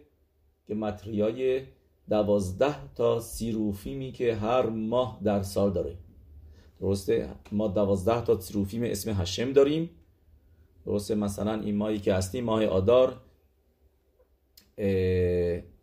گمتریای 0.70 1.62
دوازده 2.10 2.94
تا 2.96 3.20
سیروفیمی 3.20 4.12
که 4.12 4.36
هر 4.36 4.66
ماه 4.70 5.20
در 5.24 5.42
سال 5.42 5.74
داره. 5.74 5.98
درسته؟ 6.80 7.30
ما 7.52 7.68
دوازده 7.68 8.22
تا 8.22 8.40
سیروفیم 8.40 8.84
اسم 8.84 9.22
هشم 9.22 9.54
داریم. 9.54 9.90
درسته؟ 10.86 11.16
مثلا 11.16 11.62
این 11.62 11.76
ماهی 11.76 12.00
که 12.00 12.14
هستیم 12.14 12.44
ماه 12.44 12.66
آدار 12.66 13.22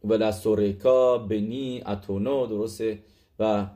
ولسوریکا 0.04 1.18
بنی 1.18 1.82
اتونو 1.86 2.46
درسته؟ 2.46 2.98
و 3.38 3.66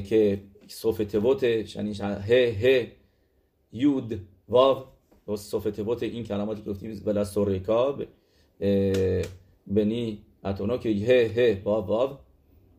که 0.00 0.42
صوف 0.68 0.98
تبوت 0.98 1.42
یعنی 1.42 1.92
ه 1.94 2.56
ه 2.62 2.92
یود 3.72 4.20
واو 4.48 4.84
صوف 5.36 5.64
تبوت 5.64 6.02
این 6.02 6.24
کلماتی 6.24 6.62
که 6.62 6.70
گفتیم 6.70 7.02
ولسوریکا 7.06 7.98
بنی 9.66 10.22
اتونو 10.44 10.78
که 10.78 10.88
ه 10.88 11.30
ه 11.36 11.62
واو 11.64 11.86
واو 11.86 12.18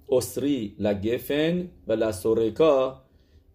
اسری 0.09 0.75
لگفن 0.79 1.69
ولسوریکا 1.87 3.01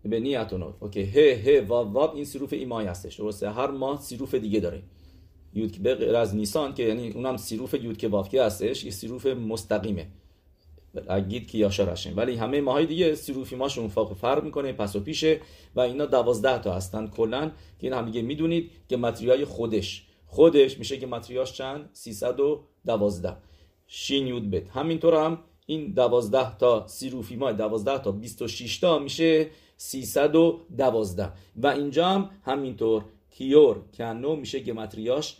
بنی 0.04 0.36
اتونو 0.36 0.72
اوکی 0.80 1.04
ه 1.04 1.16
ه 1.44 1.60
واو 1.68 1.88
واو 1.88 2.14
این 2.14 2.24
سروف 2.24 2.52
ایمای 2.52 2.86
هستش. 2.86 3.20
درسته 3.20 3.50
هر 3.50 3.70
ماه 3.70 4.00
سروف 4.00 4.34
دیگه 4.34 4.60
داره. 4.60 4.82
یود 5.54 5.78
به 5.82 5.94
غیر 5.94 6.16
از 6.16 6.36
نیسان 6.36 6.74
که 6.74 6.82
یعنی 6.82 7.10
اونم 7.10 7.36
سیروف 7.36 7.74
یود 7.74 7.96
که 7.96 8.08
وافکی 8.08 8.38
هستش 8.38 8.84
یه 8.84 8.90
سیروف 8.90 9.26
مستقیمه. 9.26 10.06
اگید 11.08 11.50
که 11.50 11.58
یاشار 11.58 11.90
هشم 11.90 12.12
ولی 12.16 12.36
همه 12.36 12.60
ماهای 12.60 12.86
دیگه 12.86 13.14
سیروفی 13.14 13.56
ماشون 13.56 13.88
فرق 13.88 14.12
فرق 14.12 14.44
می‌کنه 14.44 14.72
پس 14.72 14.96
و 14.96 15.00
پیشه 15.00 15.40
و 15.74 15.80
اینا 15.80 16.06
دوازده 16.06 16.58
تا 16.58 16.74
هستن 16.74 17.06
کلا 17.06 17.46
که 17.48 17.86
این 17.86 17.92
هم 17.92 18.04
دیگه 18.06 18.22
می‌دونید 18.22 18.70
که 18.88 18.96
متریای 18.96 19.44
خودش 19.44 20.06
خودش 20.26 20.78
میشه 20.78 20.98
که 20.98 21.06
متریاش 21.06 21.52
چند 21.52 21.90
312 21.92 23.36
شین 23.86 24.26
یود 24.26 24.50
بت 24.50 24.68
همینطور 24.68 25.14
هم 25.14 25.38
این 25.66 25.92
دوازده 25.92 26.56
تا 26.56 26.86
سیروفی 26.86 27.36
ما 27.36 27.52
دوازده 27.52 27.98
تا 27.98 28.12
26 28.12 28.78
تا 28.78 28.98
میشه 28.98 29.50
312 29.76 31.32
و 31.56 31.66
اینجا 31.66 32.08
هم 32.08 32.30
همینطور 32.44 33.04
کیور 33.30 33.76
کنو 33.94 34.36
میشه 34.36 34.60
گمتریاش 34.60 35.36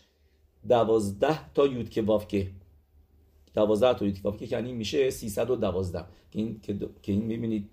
دوازده 0.69 1.53
تا 1.53 1.67
یود 1.67 1.91
که 1.91 2.03
وافکه 2.03 2.51
دوازده 3.55 3.95
تا 3.95 4.05
یود 4.07 4.37
که 4.37 4.47
یعنی 4.47 4.73
میشه 4.73 5.11
سیصد 5.11 5.51
و 5.51 5.57
دوازده. 5.57 6.05
که 6.31 6.39
این, 6.39 6.61
که 7.03 7.13
این 7.13 7.23
می‌بینید 7.23 7.69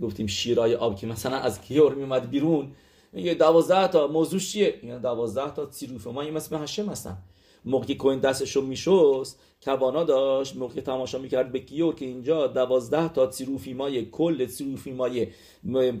گفتیم 0.00 0.26
شیرای 0.26 0.74
آب 0.74 0.96
که 0.96 1.06
مثلا 1.06 1.36
از 1.36 1.60
כיור 1.60 1.94
میومد 1.94 2.30
بیرون 2.30 2.72
میگه 3.12 3.34
دوازده 3.34 3.88
تا 3.88 4.06
موضوع 4.06 4.40
چیه؟ 4.40 4.78
این 4.82 4.98
دوازده 4.98 5.50
تا 5.50 5.70
צירוף. 5.70 6.06
ما 6.06 6.22
این 6.22 6.34
مثل 6.34 6.56
השם 6.56 6.88
هستن. 6.88 7.18
موقعی 7.68 7.94
כהן 7.94 8.18
دستش 8.18 8.56
رو 8.56 8.62
میشست 8.62 9.40
כוונה 9.62 10.04
داشت 10.04 10.56
موقع 10.56 10.80
تماشا 10.80 11.18
می‌کرد 11.18 11.52
به 11.52 11.58
כיור 11.58 11.94
که 11.94 12.04
اینجا 12.04 12.46
دوازده 12.46 13.08
تا 13.08 13.30
צירופים 13.30 13.96
ای 13.96 14.04
کل 14.04 14.46
צירופים 14.46 15.26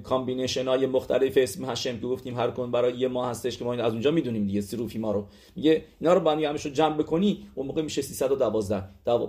ای 0.02 0.08
combination 0.08 0.68
های 0.68 0.86
مختلف 0.86 1.32
اسم 1.36 1.70
השם 1.70 2.00
که 2.00 2.06
گفتیم 2.06 2.38
هر 2.38 2.50
کن 2.50 2.70
برای 2.70 2.98
یه 2.98 3.08
ماه 3.08 3.30
هستش 3.30 3.58
که 3.58 3.64
ما 3.64 3.74
از 3.74 3.92
اونجا 3.92 4.10
می‌دونیم 4.10 4.46
دیگه 4.46 4.60
צירופים 4.60 5.06
ا 5.06 5.12
رو. 5.12 5.26
میگه 5.56 5.84
اینا 6.00 6.14
رو 6.14 6.20
با 6.20 6.32
هم 6.32 6.42
رو 6.42 6.56
جمع 6.58 6.96
بکنی 6.96 7.46
اون 7.54 7.66
موقع 7.66 7.82
میشه 7.82 8.02
312 8.02 8.84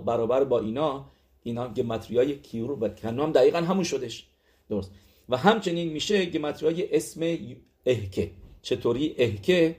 برابر 0.06 0.44
با 0.44 0.60
اینا 0.60 1.06
اینا 1.42 1.68
گمتریای 1.68 2.38
کیور 2.38 2.70
و 2.70 2.88
کنو 2.88 3.22
هم 3.22 3.32
دقیقا 3.32 3.58
همون 3.58 3.84
شدش 3.84 4.26
درست. 4.68 4.92
و 5.28 5.36
همچنین 5.36 5.92
میشه 5.92 6.26
گمتریای 6.26 6.96
اسم 6.96 7.20
اهکه. 7.86 8.30
چطوری؟ 8.62 9.14
اهکه 9.18 9.76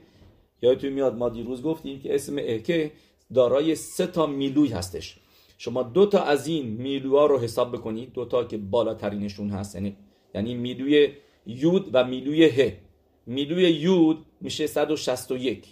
یادتون 0.62 0.90
میاد 0.90 1.18
ما 1.18 1.30
دیروز 1.30 1.62
گفتیم 1.62 2.00
که 2.00 2.16
اسم 2.16 2.36
اهکه 2.38 2.92
دارای 3.34 3.76
سه 3.76 4.08
تا 4.08 4.26
میلوی 4.26 4.68
هستش. 4.68 5.18
شما 5.58 5.84
دو 5.84 6.06
تا 6.06 6.24
از 6.24 6.48
این 6.48 6.68
میلوها 6.68 7.26
رو 7.26 7.40
حساب 7.40 7.76
بکنید. 7.76 8.14
دو 8.14 8.26
تا 8.26 8.44
که 8.44 8.58
بالاترینشون 8.58 9.50
هست. 9.50 9.76
یعنی 9.76 9.98
یعنی 10.36 10.56
میلوی 10.56 11.14
یود 11.46 11.90
و 11.94 12.04
میلوی 12.04 12.50
ه. 12.50 12.78
میلوی 13.26 13.72
یود 13.72 14.26
میشه 14.42 14.68
161 14.68 15.68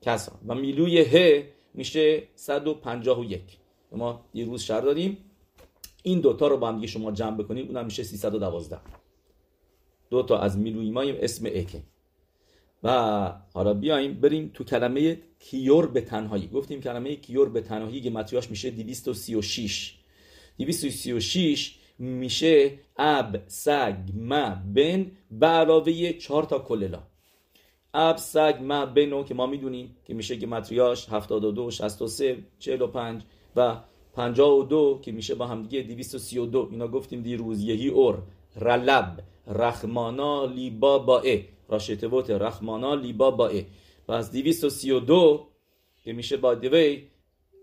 کسا. 0.00 0.32
و 0.46 0.54
میلوی 0.54 1.02
ه 1.02 1.44
میشه 1.74 2.22
151 2.34 3.42
ما 3.92 4.24
دیروز 4.32 4.62
شر 4.62 4.80
دادیم. 4.80 5.16
این 6.02 6.20
دوتا 6.20 6.48
رو 6.48 6.56
با 6.56 6.68
هم 6.68 6.74
دیگه 6.74 6.86
شما 6.86 7.12
جمع 7.12 7.36
بکنید. 7.36 7.66
اونم 7.66 7.84
میشه 7.84 8.02
312 8.02 8.78
دو 10.10 10.22
تا 10.22 10.38
از 10.38 10.58
میلوی 10.58 10.90
ما 10.90 11.02
اسم 11.02 11.46
اکه 11.46 11.82
و 12.82 13.32
حالا 13.54 13.74
بیایم 13.74 14.20
بریم 14.20 14.50
تو 14.54 14.64
کلمه 14.64 15.18
کیور 15.38 15.86
به 15.86 16.00
تنهایی. 16.00 16.48
گفتیم 16.48 16.80
کلمه 16.80 17.16
کیور 17.16 17.48
به 17.48 17.60
تنهایی 17.60 18.00
که 18.00 18.10
متریاش 18.10 18.50
میشه 18.50 18.70
236 18.70 19.94
236 20.58 21.78
میشه 21.98 22.78
اب 22.96 23.36
سگ 23.46 23.96
ما 24.14 24.56
بن 24.74 25.10
به 25.30 25.46
علاوه 25.46 26.12
4 26.12 26.44
تا 26.44 26.58
کللا 26.58 27.02
اب 27.94 28.16
سگ 28.16 28.58
ما 28.62 28.86
بنو 28.86 29.24
که 29.24 29.34
ما 29.34 29.46
می‌دونیم 29.46 29.96
که 30.04 30.14
میشه 30.14 30.38
که 30.38 30.46
متریاش 30.46 31.08
72 31.08 31.70
63 31.70 32.38
45 32.58 33.22
و 33.56 33.76
52 34.14 35.00
که 35.02 35.12
میشه 35.12 35.34
با 35.34 35.46
هم 35.46 35.62
دیگه 35.62 35.82
232 35.82 36.68
اینا 36.70 36.88
گفتیم 36.88 37.22
دیروز 37.22 37.64
یهی 37.64 37.88
اور 37.88 38.22
رلب 38.56 39.24
رحمانا 39.46 40.44
لیبا 40.44 40.98
با 40.98 41.20
راشتبوت 41.68 42.30
رحمانا 42.30 42.94
لیبا 42.94 43.30
با 43.30 43.50
و 44.08 44.12
از 44.12 44.32
232 44.32 45.48
که 46.04 46.12
میشه 46.12 46.36
با 46.36 46.54
دوی 46.54 47.08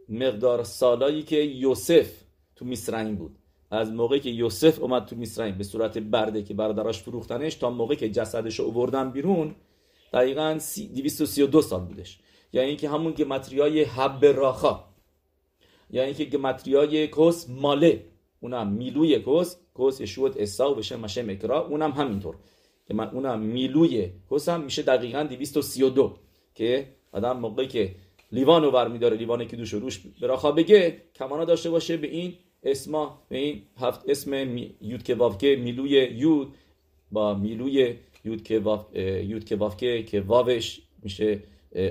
مقدار 0.10 0.64
سالایی 0.64 1.24
که 1.24 1.36
یوسف 1.36 2.12
تو 2.56 2.66
میسرین 2.66 3.16
بود. 3.16 3.36
از 3.72 3.92
موقعی 3.92 4.20
که 4.20 4.30
یوسف 4.30 4.80
اومد 4.80 5.06
تو 5.06 5.16
میسرین 5.16 5.58
به 5.58 5.64
صورت 5.64 5.98
برده 5.98 6.44
که 6.44 6.54
برادراش 6.54 7.02
فروختنش 7.02 7.56
تا 7.56 7.70
موقعی 7.70 7.98
که 7.98 8.10
جسدش 8.10 8.60
رو 8.60 8.66
اووردن 8.66 9.12
بیرون 9.12 9.56
دقیقا 10.14 10.60
232 10.96 11.62
سال 11.62 11.82
بودش. 11.82 12.20
یعنی 12.54 12.68
اینکه 12.68 12.90
همون 12.90 13.12
گمتریای 13.12 13.84
حب 13.84 14.26
راخا. 14.26 14.84
یعنی 15.92 16.08
اینکه 16.08 16.26
گمتریای 16.26 17.08
کس 17.08 17.50
ماله. 17.50 18.06
اونم 18.40 18.68
میلوی 18.68 19.24
کس 19.28 19.58
کس 19.80 20.02
یشوت 20.02 20.38
اسا 20.38 20.74
و 20.74 20.78
مشه 21.02 21.24
مکرا. 21.24 21.68
اونم 21.68 21.92
همینطور. 21.92 22.36
که 22.90 22.96
من 22.96 23.10
اونم 23.10 23.40
میلوی 23.40 24.10
کس 24.32 24.50
هم 24.50 24.62
میشه 24.62 24.82
دقیقا 24.82 25.24
232 25.24 26.16
که 26.56 26.88
آدم 27.12 27.40
موقعی 27.40 27.68
که 27.68 27.96
لیوان 28.32 28.64
رو 28.64 28.72
برمیداره 28.72 29.18
لیوان 29.18 29.48
که 29.48 29.56
دوش 29.56 29.74
روش 29.74 30.00
براخا 30.22 30.52
بگه 30.52 31.02
کمانا 31.16 31.46
داشته 31.46 31.70
باشه 31.70 31.98
به 31.98 32.08
این 32.08 32.34
اسما 32.64 33.22
به 33.30 33.38
این 33.38 33.62
هفت 33.78 34.10
اسم 34.10 34.34
یود 34.82 35.04
که 35.04 35.16
وافکه 35.16 35.56
میلوی 35.56 35.90
یود 35.90 36.56
با 37.12 37.34
میلوی 37.34 37.96
یود 38.26 38.44
که 38.44 38.60
واف 38.60 38.96
یود 38.96 39.46
که 39.46 39.56
وافکه 39.56 40.04
که 40.04 40.22
واوش 40.22 40.82
میشه 41.04 41.40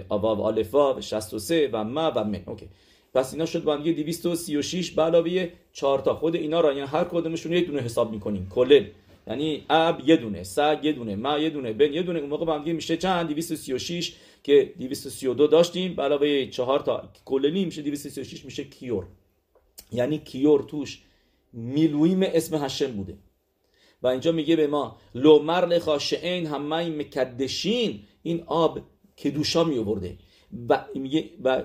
آواو 0.08 0.42
آلف 0.42 0.74
واو 0.74 1.00
63 1.00 1.70
و 1.72 1.84
ما 1.84 2.12
و 2.16 2.24
من 2.24 2.42
اوکی. 2.46 2.68
پس 3.14 3.32
اینا 3.32 3.46
شد 3.46 3.64
با 3.64 3.74
هم 3.74 3.82
236 3.82 4.90
به 4.90 5.02
علاوه 5.02 5.48
4 5.72 5.98
تا. 5.98 6.14
خود 6.14 6.36
اینا 6.36 6.60
را 6.60 6.72
یعنی 6.72 6.86
هر 6.86 7.04
کدومشون 7.04 7.52
یه 7.52 7.60
دونه 7.60 7.80
حساب 7.80 8.12
می‌کنیم. 8.12 8.48
کلل 8.54 8.84
یعنی 9.28 9.64
اب 9.70 10.08
یه 10.08 10.16
دونه 10.16 10.42
سگ 10.42 10.78
یه 10.82 10.92
دونه 10.92 11.16
ما 11.16 11.38
یه 11.38 11.50
دونه 11.50 11.72
بن 11.72 11.92
یه 11.92 12.02
دونه 12.02 12.18
اون 12.18 12.28
موقع 12.28 12.46
با 12.46 12.58
هم 12.58 12.74
میشه 12.74 12.96
چند؟ 12.96 13.28
236 13.28 14.14
که 14.42 14.74
232 14.78 15.46
داشتیم. 15.46 15.94
به 15.94 16.02
علاوه 16.02 16.46
4 16.46 16.80
تا 16.80 17.08
کللی 17.24 17.64
میشه 17.64 17.82
236 17.82 18.44
میشه 18.44 18.64
کیور. 18.64 19.06
یعنی 19.92 20.18
کیور 20.18 20.62
توش 20.62 21.02
میلویم 21.52 22.22
اسم 22.22 22.64
هشم 22.64 22.92
بوده. 22.92 23.18
و 24.02 24.06
اینجا 24.06 24.32
میگه 24.32 24.56
به 24.56 24.66
ما 24.66 24.96
لو 25.14 25.42
مرل 25.42 25.78
خاشعین 25.78 26.46
همه 26.46 26.88
مکدشین 26.88 28.00
این 28.22 28.42
آب 28.46 28.80
کدوشا 29.24 29.64
می 29.64 29.78
آورده 29.78 30.18
و 30.68 30.84
میگه 30.94 31.30
و 31.44 31.62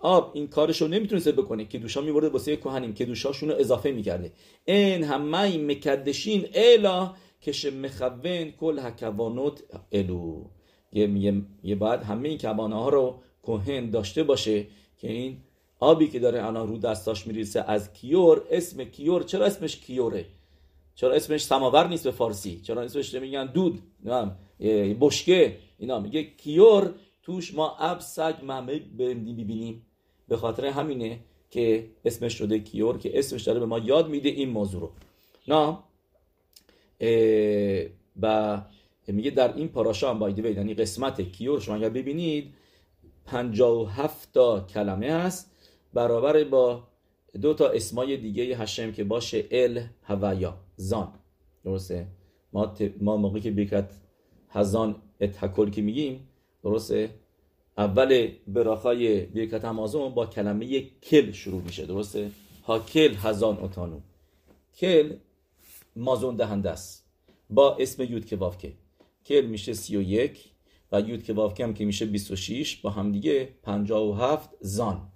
آب 0.00 0.30
این 0.34 0.48
کارش 0.48 0.82
رو 0.82 0.88
نمی‌تونسته 0.88 1.32
بکنه. 1.32 1.64
که 1.64 1.78
دوشا 1.78 2.00
میورده 2.00 2.28
واسه 2.28 2.56
کهنیم 2.56 2.94
که 2.94 3.04
دوشاشون 3.04 3.48
رو 3.48 3.56
اضافه 3.56 3.90
می‌کرده. 3.90 4.32
این 4.64 5.04
همه 5.04 5.58
مکدشین 5.58 6.46
الا 6.54 7.14
کش 7.42 7.66
مخون 7.66 8.50
کل 8.50 8.78
هکوانوت 8.78 9.62
الو 9.92 10.44
یه, 10.92 11.42
یه 11.62 11.74
بعد 11.74 12.02
همه 12.02 12.28
این 12.28 12.38
کبانه 12.38 12.76
ها 12.76 12.88
رو 12.88 13.22
کهن 13.42 13.90
داشته 13.90 14.22
باشه 14.22 14.66
که 14.96 15.12
این 15.12 15.36
آبی 15.80 16.08
که 16.08 16.18
داره 16.18 16.46
الان 16.46 16.68
رو 16.68 16.78
دستاش 16.78 17.26
میریسه 17.26 17.64
از 17.68 17.92
کیور 17.92 18.42
اسم 18.50 18.84
کیور. 18.84 19.22
چرا 19.22 19.46
اسمش 19.46 19.76
کیوره؟ 19.76 20.26
چرا 20.94 21.12
اسمش 21.12 21.44
سماور 21.44 21.88
نیست 21.88 22.04
به 22.04 22.10
فارسی؟ 22.10 22.60
چرا 22.60 22.82
اسمش 22.82 23.14
میگن 23.14 23.46
دود؟ 23.46 23.82
بشکه. 25.00 25.56
اینا 25.78 26.00
میگه 26.00 26.24
کیور 26.24 26.94
توش 27.30 27.54
ما 27.54 27.76
اب 27.76 28.00
سگ 28.00 28.34
مهمه 28.42 28.78
ببینیم. 28.78 29.86
به 30.28 30.36
خاطر 30.36 30.66
همینه 30.66 31.20
که 31.50 31.90
اسمش 32.04 32.34
شده 32.34 32.58
کیور 32.58 32.98
که 32.98 33.18
اسمش 33.18 33.42
داره 33.42 33.60
به 33.60 33.66
ما 33.66 33.78
یاد 33.78 34.08
میده 34.08 34.28
این 34.28 34.48
موضوع 34.48 34.80
رو. 34.80 34.90
نه 35.48 35.78
و 38.22 38.60
میگه 39.06 39.30
در 39.30 39.56
این 39.56 39.68
پاراشا 39.68 40.10
هم 40.10 40.18
بایده 40.18 40.50
یعنی 40.50 40.74
قسمت 40.74 41.20
کیور 41.20 41.60
شما 41.60 41.74
اگر 41.74 41.88
ببینید 41.88 42.54
57 43.24 44.32
تا 44.32 44.60
کلمه 44.60 45.12
هست. 45.12 45.50
برابر 45.94 46.44
با 46.44 46.82
دو 47.42 47.54
تا 47.54 47.68
اسمای 47.68 48.16
دیگه 48.16 48.56
هشم 48.56 48.92
که 48.92 49.04
باشه 49.04 49.44
ال 49.50 49.82
هویا 50.02 50.54
زان. 50.76 51.12
درسته؟ 51.64 52.06
ما, 52.52 52.74
ما 53.00 53.16
موقعی 53.16 53.40
که 53.40 53.50
بیکت 53.50 53.90
هزان 54.48 54.96
اتحکل 55.20 55.70
که 55.70 55.82
میگیم 55.82 56.28
درسته؟ 56.62 57.19
اول 57.80 58.28
براخای 58.46 59.20
بیرکت 59.20 59.64
همازون 59.64 60.14
با 60.14 60.26
کلمه 60.26 60.80
کل 60.80 61.32
شروع 61.32 61.62
میشه 61.62 61.86
درسته؟ 61.86 62.30
ها 62.64 62.78
کل 62.78 63.14
هزان 63.14 63.58
اوتانو. 63.58 64.00
کل 64.76 65.12
مازون 65.96 66.36
دهنده 66.36 66.70
است. 66.70 67.06
با 67.50 67.76
اسم 67.76 68.02
یود 68.02 68.24
که 68.24 68.36
وافکه 68.36 68.72
کل 69.26 69.46
میشه 69.46 69.72
سی 69.72 69.96
و 69.96 70.02
یک 70.02 70.50
و 70.92 71.00
یود 71.00 71.22
که 71.22 71.32
وافکه 71.32 71.64
هم 71.64 71.74
که 71.74 71.84
میشه 71.84 72.06
26 72.06 72.76
با 72.76 72.90
هم 72.90 73.12
دیگه 73.12 73.48
57 73.62 74.50
زان. 74.60 75.12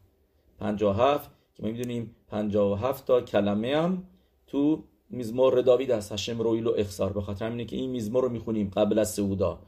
57 0.59 1.31
که 1.55 1.63
ما 1.63 1.69
می‌دونیم 1.69 2.17
57 2.29 3.07
تا 3.07 3.21
کلمه 3.21 3.77
هم 3.77 4.03
تو 4.47 4.85
میزمور 5.11 5.61
داوید 5.61 5.91
است 5.91 6.13
هشم 6.13 6.41
رویل 6.41 6.67
و 6.67 6.75
اخسار. 6.77 7.13
به 7.13 7.21
خاطر 7.21 7.51
اینه 7.51 7.65
که 7.65 7.77
این 7.77 7.91
میزمور 7.91 8.23
رو 8.23 8.29
می‌خونیم 8.29 8.71
قبل 8.71 8.99
از 8.99 9.15
سعودا. 9.15 9.59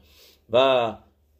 و 0.49 0.97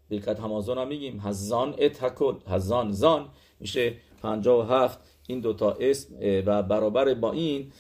برکت 0.10 0.39
همازون 0.39 0.78
هم 0.78 0.88
میگیم. 0.88 1.20
هزان 1.20 1.76
اتحکل 1.80 2.36
هزان 2.48 2.91
زان. 2.91 3.30
میشه 3.60 3.93
57 4.22 5.00
این 5.28 5.39
دوتا 5.39 5.72
اسم 5.80 6.15
و 6.46 6.63
برابر 6.63 7.13
با 7.13 7.32
این 7.32 7.72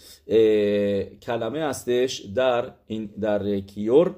کلمه 1.21 1.63
هستش 1.63 2.19
در 2.19 2.73
این 2.87 3.05
در 3.05 3.59
کیور. 3.59 4.15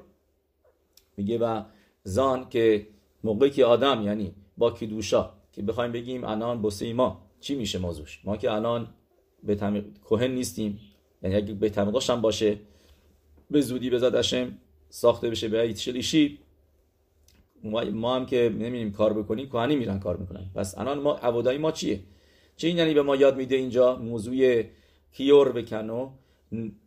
میگه 1.16 1.38
و 1.38 1.62
زان 2.02 2.48
که 2.48 2.86
موقعی 3.24 3.50
که 3.50 3.64
آدم 3.64 4.02
یعنی 4.02 4.34
با 4.58 4.70
کیدوشا 4.70 5.30
که 5.52 5.62
بخوایم 5.62 5.92
بگیم 5.92 6.24
الان 6.24 6.62
بسه 6.62 6.92
ما. 6.92 7.26
چی 7.40 7.54
میشه 7.54 7.78
موضوعش؟ 7.78 8.20
ما 8.24 8.36
که 8.36 8.52
الان 8.52 8.94
به 9.42 9.54
تمیق 9.54 9.84
کوهن 10.04 10.30
نیستیم. 10.30 10.80
یعنی 11.22 11.36
اگه 11.36 11.54
به 11.54 11.72
هم 12.08 12.20
باشه 12.20 12.58
به 13.50 13.60
زودی 13.60 13.90
بزدشم 13.90 14.58
ساخته 14.88 15.30
بشه 15.30 15.48
به 15.48 15.60
ایتشلیشی 15.60 16.38
ما 17.92 18.16
هم 18.16 18.26
که 18.26 18.50
نمی‌دونیم 18.54 18.92
کار 18.92 19.12
بکنیم 19.12 19.46
کهانی 19.46 19.76
میرن 19.76 19.98
کار 19.98 20.16
می‌کنن. 20.16 20.50
پس 20.54 20.78
الان 20.78 20.98
ما 20.98 21.14
عبادای 21.14 21.58
ما 21.58 21.72
چیه؟ 21.72 22.00
چه 22.56 22.68
این 22.68 22.78
یعنی 22.78 22.94
به 22.94 23.02
ما 23.02 23.16
یاد 23.16 23.36
میده 23.36 23.56
اینجا 23.56 23.96
موضوع 23.96 24.62
کیور 25.12 25.52
بکنو 25.52 26.10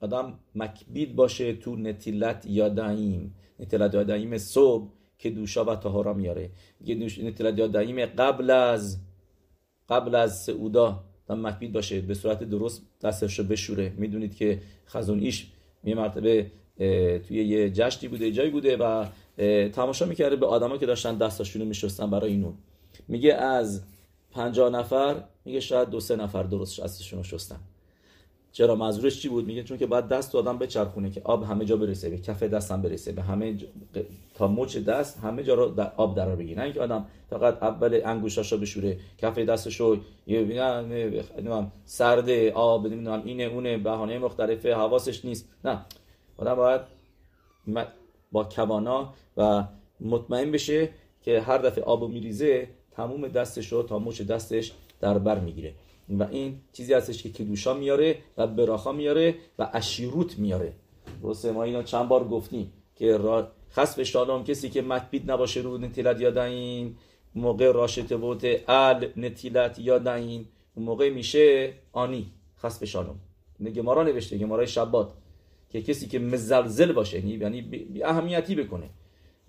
آدم 0.01 0.39
مکبید 0.55 1.15
باشه 1.15 1.53
تو 1.53 1.75
نتیلت 1.75 2.45
یادعیم 2.45 3.35
نتیلت 3.59 3.93
یادعیم 3.93 4.37
صبح 4.37 4.91
که 5.17 5.29
دوشا 5.29 5.65
و 5.65 5.75
تهارا 5.75 6.13
میاره. 6.13 6.49
میگه 6.79 6.95
نتیلت 7.23 7.59
یادعیم 7.59 8.05
قبل 8.05 8.49
از 8.49 8.99
قبل 9.89 10.15
از 10.15 10.43
سعودا 10.43 11.03
و 11.29 11.35
مکبید 11.35 11.71
باشه. 11.71 12.01
به 12.01 12.13
صورت 12.13 12.43
درست 12.43 12.81
دستش 13.01 13.39
رو 13.39 13.45
بشوره. 13.45 13.93
می‌دونید 13.97 14.35
که 14.35 14.61
خزون 14.87 15.19
ایش 15.19 15.47
یه 15.83 15.95
مرتبه 15.95 16.51
توی 17.27 17.45
یه 17.45 17.69
جشتی 17.69 18.07
بوده 18.07 18.31
جایی 18.31 18.49
بوده 18.49 18.77
و 18.77 19.05
تماشا 19.73 20.05
می‌کرده 20.05 20.35
به 20.35 20.45
آدما 20.45 20.77
که 20.77 20.85
داشتن 20.85 21.17
دستاشون 21.17 21.61
رو 21.61 21.67
میشستن 21.67 22.09
برای 22.09 22.31
اینو 22.31 22.53
میگه 23.07 23.33
از 23.33 23.81
پنجاه 24.31 24.69
نفر 24.69 25.23
میگه 25.45 25.59
شاید 25.59 25.89
دو 25.89 25.99
سه 25.99 26.15
نفر 26.15 26.43
درست 26.43 26.81
دستشون 26.81 27.19
رو 27.19 27.23
شستن. 27.23 27.59
چرا 28.51 28.75
منظورش 28.75 29.21
چی 29.21 29.29
بود؟ 29.29 29.45
میگه 29.45 29.63
چون 29.63 29.77
که 29.77 29.85
بعد 29.85 30.07
دست 30.07 30.35
آدم 30.35 30.57
بچرخونه 30.57 31.09
که 31.09 31.21
آب 31.23 31.43
همه 31.43 31.65
جا 31.65 31.77
برسه 31.77 32.09
به 32.09 32.17
کف 32.17 32.43
دستم 32.43 32.81
برسه 32.81 33.11
به 33.11 33.21
همه 33.21 33.53
جا... 33.53 33.67
تا 34.35 34.47
مچ 34.47 34.77
دست 34.77 35.19
همه 35.19 35.43
جا 35.43 35.53
رو 35.53 35.69
در 35.69 35.91
آب 35.97 36.15
در 36.15 36.35
بگیره. 36.35 36.59
نه 36.59 36.63
اینکه 36.63 36.81
آدم 36.81 37.05
فقط 37.29 37.63
اول 37.63 38.01
انگوشاشو 38.05 38.57
بشوره 38.57 38.99
کف 39.17 39.39
دستشو 39.39 39.97
یه 40.27 41.23
سرد 41.85 42.29
آب 42.53 42.87
نمی‌دونم 42.87 43.21
اینه 43.25 43.43
اونه 43.43 43.77
بهانه 43.77 44.19
مختلفه 44.19 44.75
حواسش 44.75 45.25
نیست. 45.25 45.49
نه. 45.65 45.79
آدم 46.37 46.55
باید 46.55 46.81
با 48.33 48.43
کوانا 48.43 49.13
و 49.37 49.63
مطمئن 49.99 50.51
بشه 50.51 50.89
که 51.21 51.41
هر 51.41 51.57
دفعه 51.57 51.83
آبو 51.83 52.07
میریزه 52.07 52.67
تموم 52.91 53.27
دستش 53.27 53.67
رو 53.73 53.83
تا 53.83 53.99
مچ 53.99 54.21
دستش 54.21 54.71
در 55.01 55.17
بر 55.17 55.39
می‌گیره. 55.39 55.73
و 56.09 56.23
این 56.23 56.59
چیزی 56.73 56.93
هستش 56.93 57.23
که 57.23 57.29
کدوشا 57.29 57.73
میاره 57.73 58.17
و 58.37 58.47
براخا 58.47 58.91
میاره 58.91 59.35
و 59.59 59.69
اشیروت 59.73 60.39
میاره. 60.39 60.73
درسته؟ 61.23 61.51
ما 61.51 61.63
اینو 61.63 61.83
چند 61.83 62.07
بار 62.07 62.27
گفتیم 62.27 62.71
که 62.95 63.17
را 63.17 63.47
خصف 63.71 64.03
شالام 64.03 64.43
کسی 64.43 64.69
که 64.69 64.81
مکبید 64.81 65.31
نباشه 65.31 65.59
رو 65.59 65.77
نتیلت 65.77 66.21
یادین 66.21 66.95
موقع 67.35 67.71
راشت 67.71 68.13
بوت 68.13 68.45
ال 68.67 69.07
نتیلت 69.17 69.79
یادین. 69.79 70.45
موقع 70.75 71.09
میشه 71.09 71.73
آنی 71.91 72.31
خصف 72.59 72.85
شالام 72.85 73.19
گمارا 73.75 74.03
نوشته 74.03 74.37
گمارای 74.37 74.67
شبات. 74.67 75.13
که 75.73 75.81
کسی 75.81 76.07
که 76.07 76.19
مزلزل 76.19 76.91
باشه 76.91 77.25
یعنی 77.25 77.61
بی 77.61 78.03
اهمیتی 78.03 78.55
بکنه. 78.55 78.89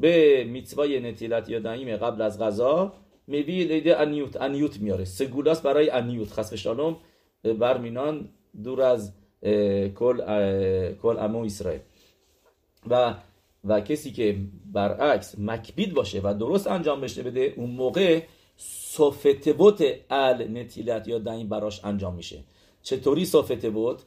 به 0.01 0.45
میتوای 0.45 1.01
نتیلت 1.01 1.49
یادین 1.49 1.97
قبل 1.97 2.23
از 2.23 2.39
غذا 2.39 2.93
میبی 3.27 3.65
لیده 3.65 4.01
انیوت 4.01 4.41
انیوت 4.41 4.81
میاره. 4.81 5.05
سگولاس 5.05 5.61
برای 5.61 5.91
انیوت. 5.91 6.33
خصف 6.33 6.55
شالوم 6.55 6.97
برمینان 7.43 8.29
دور 8.65 8.83
از 8.83 9.13
کل 9.95 10.21
کل 11.03 11.19
امو 11.19 11.45
اسرائیل. 11.45 11.81
و 12.91 13.15
و 13.65 13.81
کسی 13.81 14.13
که 14.13 14.37
برعکس 14.73 15.35
مکبید 15.39 15.95
باشه 15.95 16.21
و 16.25 16.35
درست 16.35 16.67
انجام 16.67 17.01
بشه 17.01 17.23
بده 17.23 17.55
اون 17.57 17.71
موقع 17.71 18.23
صفتبوت 18.57 19.85
ال 20.11 20.59
نتیلت 20.59 21.09
یا 21.09 21.19
دین 21.19 21.49
براش 21.49 21.85
انجام 21.85 22.15
میشه. 22.15 22.45
چطوری 22.83 23.25
صفتبوت 23.25 24.03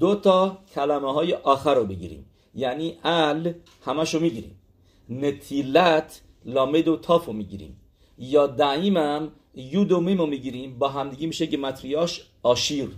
دو 0.00 0.14
تا 0.14 0.58
کلمه 0.74 1.12
های 1.12 1.34
آخر 1.34 1.74
رو 1.74 1.84
بگیریم. 1.84 2.26
یعنی 2.54 2.98
ال 3.04 3.52
همشو 3.84 4.20
می‌گیریم. 4.20 4.58
نتیلت 5.08 6.22
لامد 6.44 6.88
و 6.88 6.96
تاف 6.96 7.26
رو 7.26 7.32
می‌گیریم. 7.32 7.80
یا 8.18 8.46
دعیمم 8.46 9.32
یود 9.54 9.92
و 9.92 10.00
میم 10.00 10.18
رو 10.18 10.26
می‌گیریم. 10.26 10.78
با 10.78 10.88
همدیگی 10.88 11.26
میشه 11.26 11.46
که 11.46 11.56
متریاش 11.56 12.26
آشیر. 12.42 12.90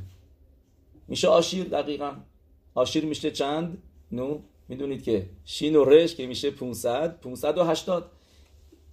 میشه 1.09 1.29
آشیر 1.29 1.65
دقیقا. 1.65 2.13
آشیر 2.75 3.05
میشه 3.05 3.31
چند؟ 3.31 3.83
نو. 4.13 4.39
می‌دونید 4.69 5.03
که 5.03 5.27
شین 5.45 5.77
و 5.77 5.85
رش 5.85 6.15
که 6.15 6.27
میشه 6.27 6.51
500 6.51 7.21
580 7.21 8.11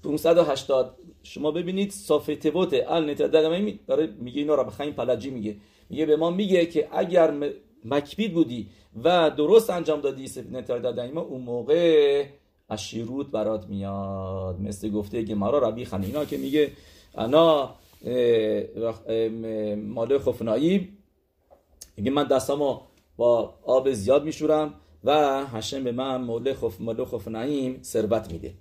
580 0.03 0.97
شما 1.23 1.51
ببینید 1.51 1.91
صافه 1.91 2.35
تبوت 2.35 2.73
ال 2.87 3.09
نتدقمه 3.09 3.79
برای 3.87 4.07
میگه 4.07 4.41
اینا 4.41 4.55
را 4.55 4.63
بخوایم 4.63 4.93
پلجی 4.93 5.29
میگه. 5.29 5.57
میگه 5.89 6.05
به 6.05 6.15
ما 6.15 6.29
میگه 6.29 6.65
که 6.65 6.87
اگر 6.91 7.53
مکبید 7.85 8.33
بودی 8.33 8.69
و 9.03 9.29
درست 9.37 9.69
انجام 9.69 10.01
دادی 10.01 10.29
نتر 10.51 10.77
دادن 10.77 11.17
اون 11.17 11.41
موقع 11.41 12.25
اشیروت 12.69 13.27
برات 13.27 13.67
میاد. 13.67 14.61
مثل 14.61 14.89
گفته 14.89 15.35
مرا 15.35 15.69
ربی 15.69 15.85
خنینا 15.85 16.25
که 16.25 16.37
میگه 16.37 16.71
انا 17.15 17.75
مال 19.75 20.19
خفنایی 20.19 20.89
میگه 21.97 22.11
من 22.11 22.23
دستامو 22.23 22.79
با 23.17 23.53
آب 23.63 23.91
زیاد 23.91 24.23
میشورم 24.23 24.73
و 25.03 25.45
هشم 25.45 25.83
به 25.83 25.91
من 25.91 26.21
مال 26.21 26.53
خف 26.53 26.81
مال 26.81 27.05
خفناییم 27.05 27.79
ثروت 27.83 28.31
میده. 28.31 28.53